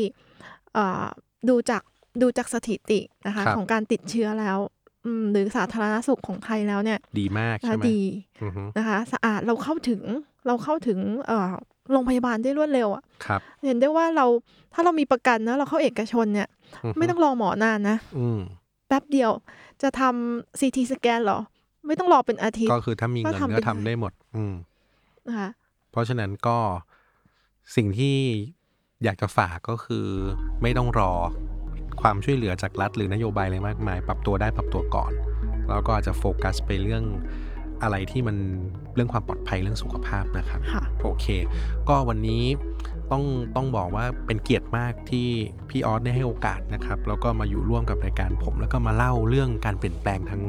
[0.75, 1.05] เอ่อ
[1.49, 1.83] ดูจาก
[2.23, 4.59] ดูจากสถิตินะคะครับของการติดเชื้อแล้ว
[5.05, 8.01] อืมหรือสาธารณสุขของไทยแล้วเนี่ย ดีมากนะใช่ไหมดี
[8.43, 10.03] อือฮึนะคะ สะอาดเราเข้าถึง
[10.47, 11.53] เราเข้าถึงเอ่อ
[11.93, 14.27] โรงพยาบาลได้รวดเร็วอะครับเห็นได้ว่าเรา
[14.73, 16.49] ถ้าเรามีประกันนะเราเข้าเอกชนเนี่ย
[16.85, 18.41] ฮึไม่ต้องรอหมอนานนะอืม
[18.89, 19.31] แป๊บเดียว
[19.83, 21.39] จะทำซีทีสแกนหรอ
[21.87, 24.55] ไม่ต้องรอเป็นอาทิตย์ ก็คือถ้ามีเงินก็ทำก็ทำได้ได้หมด อืม
[25.29, 25.51] นะคะ
[25.91, 26.59] เพราะฉะนั้นก็
[27.77, 28.17] สิ่งที่
[29.05, 30.07] อยากจะฝากก็คือ
[30.63, 31.13] ไม่ต้องรอ
[32.01, 35.13] ความช่วยเหลือจากรัฐหรือนโยบายอะไรมากมาย ปรับตัวได้ปรับตัวก่อน
[35.69, 37.05] แล้วก็อาจจะโฟกัสไปเรื่อง
[37.85, 38.37] อะไรที่มัน
[38.95, 41.27] เรื่องความปลอดภัยเรื่องสุขภาพนะครับค่ะโอเค
[41.89, 42.45] ก็วันนี้
[43.11, 43.25] ต้อง
[43.57, 45.29] ต้องบอกว่าเป็นเกียรติมากที่
[45.69, 50.43] พี่ออสได้ให้โอกาสนะครับ แล้วก็มาอยู่ร่วมกับรายการผม แล้วก็มาเล่าเรื่องการเปลี่ยนแปลงทาง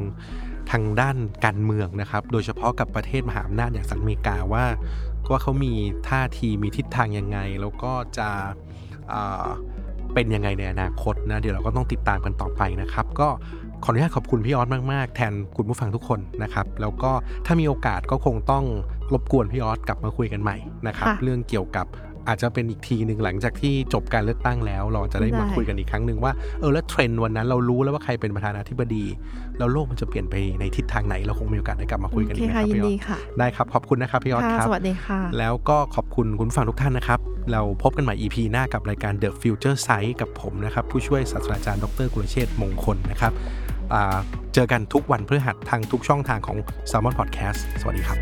[0.70, 4.64] ทางด้านการเมืองนะครับ โดยเฉพาะกับประเทศมหาอำนาจอย่างสหรัฐอเมริกาว่า
[5.30, 5.72] ว่าเขามี
[6.08, 8.28] ท่าทีมีทิศทางยังไง แล้วก็จะ
[9.12, 9.46] อ่า
[10.14, 13.28] เป็นยังไงในอนาคตนะเดี๋ยวเราก็ต้องติดตามกันต่อไปนะครับ ก็
[13.84, 17.10] ขออนุญาตขอบคุณพี่ออสมาก ๆ แทนคุณผู้ฟังทุกคนนะครับ แล้วก็
[17.46, 18.64] ถ้ามีโอกาสก็คงต้อง
[19.12, 20.56] รบกวนพี่ออสกลับมาคุยกันใหม่
[20.86, 21.86] นะครับค่ะเรื่องเกี่ยวกับ
[22.28, 29.04] อาจจะเป็นอีกทีหนึ่งหลังจากที่จบการเลือกตั้งแล้ว เราจะได้มาได้คุยกันอีกครั้งหนึ่งว่าเออแล้วเทรนด์วันนั้นเรารู้แล้วว่าใครเป็นประธานาธิบดี
[29.58, 37.20] แล้วโลกมันจะเปลี่ยนไปในทิศทางไหน เราคงมีโอกาสได้กลับมาคุยกันโออีเคกนะคค่ะรับยินพี่ออดีสค่ะได้ครับขอบคุณนะครับพี่ออสค่ะครับสวัสดีค่ะแล้วก็ขอบคุณคุณผู้ฟังทุกท่านนะครับ
[37.52, 43.65] เราพบกันใหม่ EP หน้ากับรายการ The Future Sight กับผมนะครับผู้ช่วยศาสตราจารย์ดรกุลเชษฐ์มงคลนะครับอ่า
[44.54, 46.58] เจอกันทุกวันพฤหัสทางทุกช่องทางของ
[46.90, 48.18] s ซ l m o n Podcast สวัสดีครับ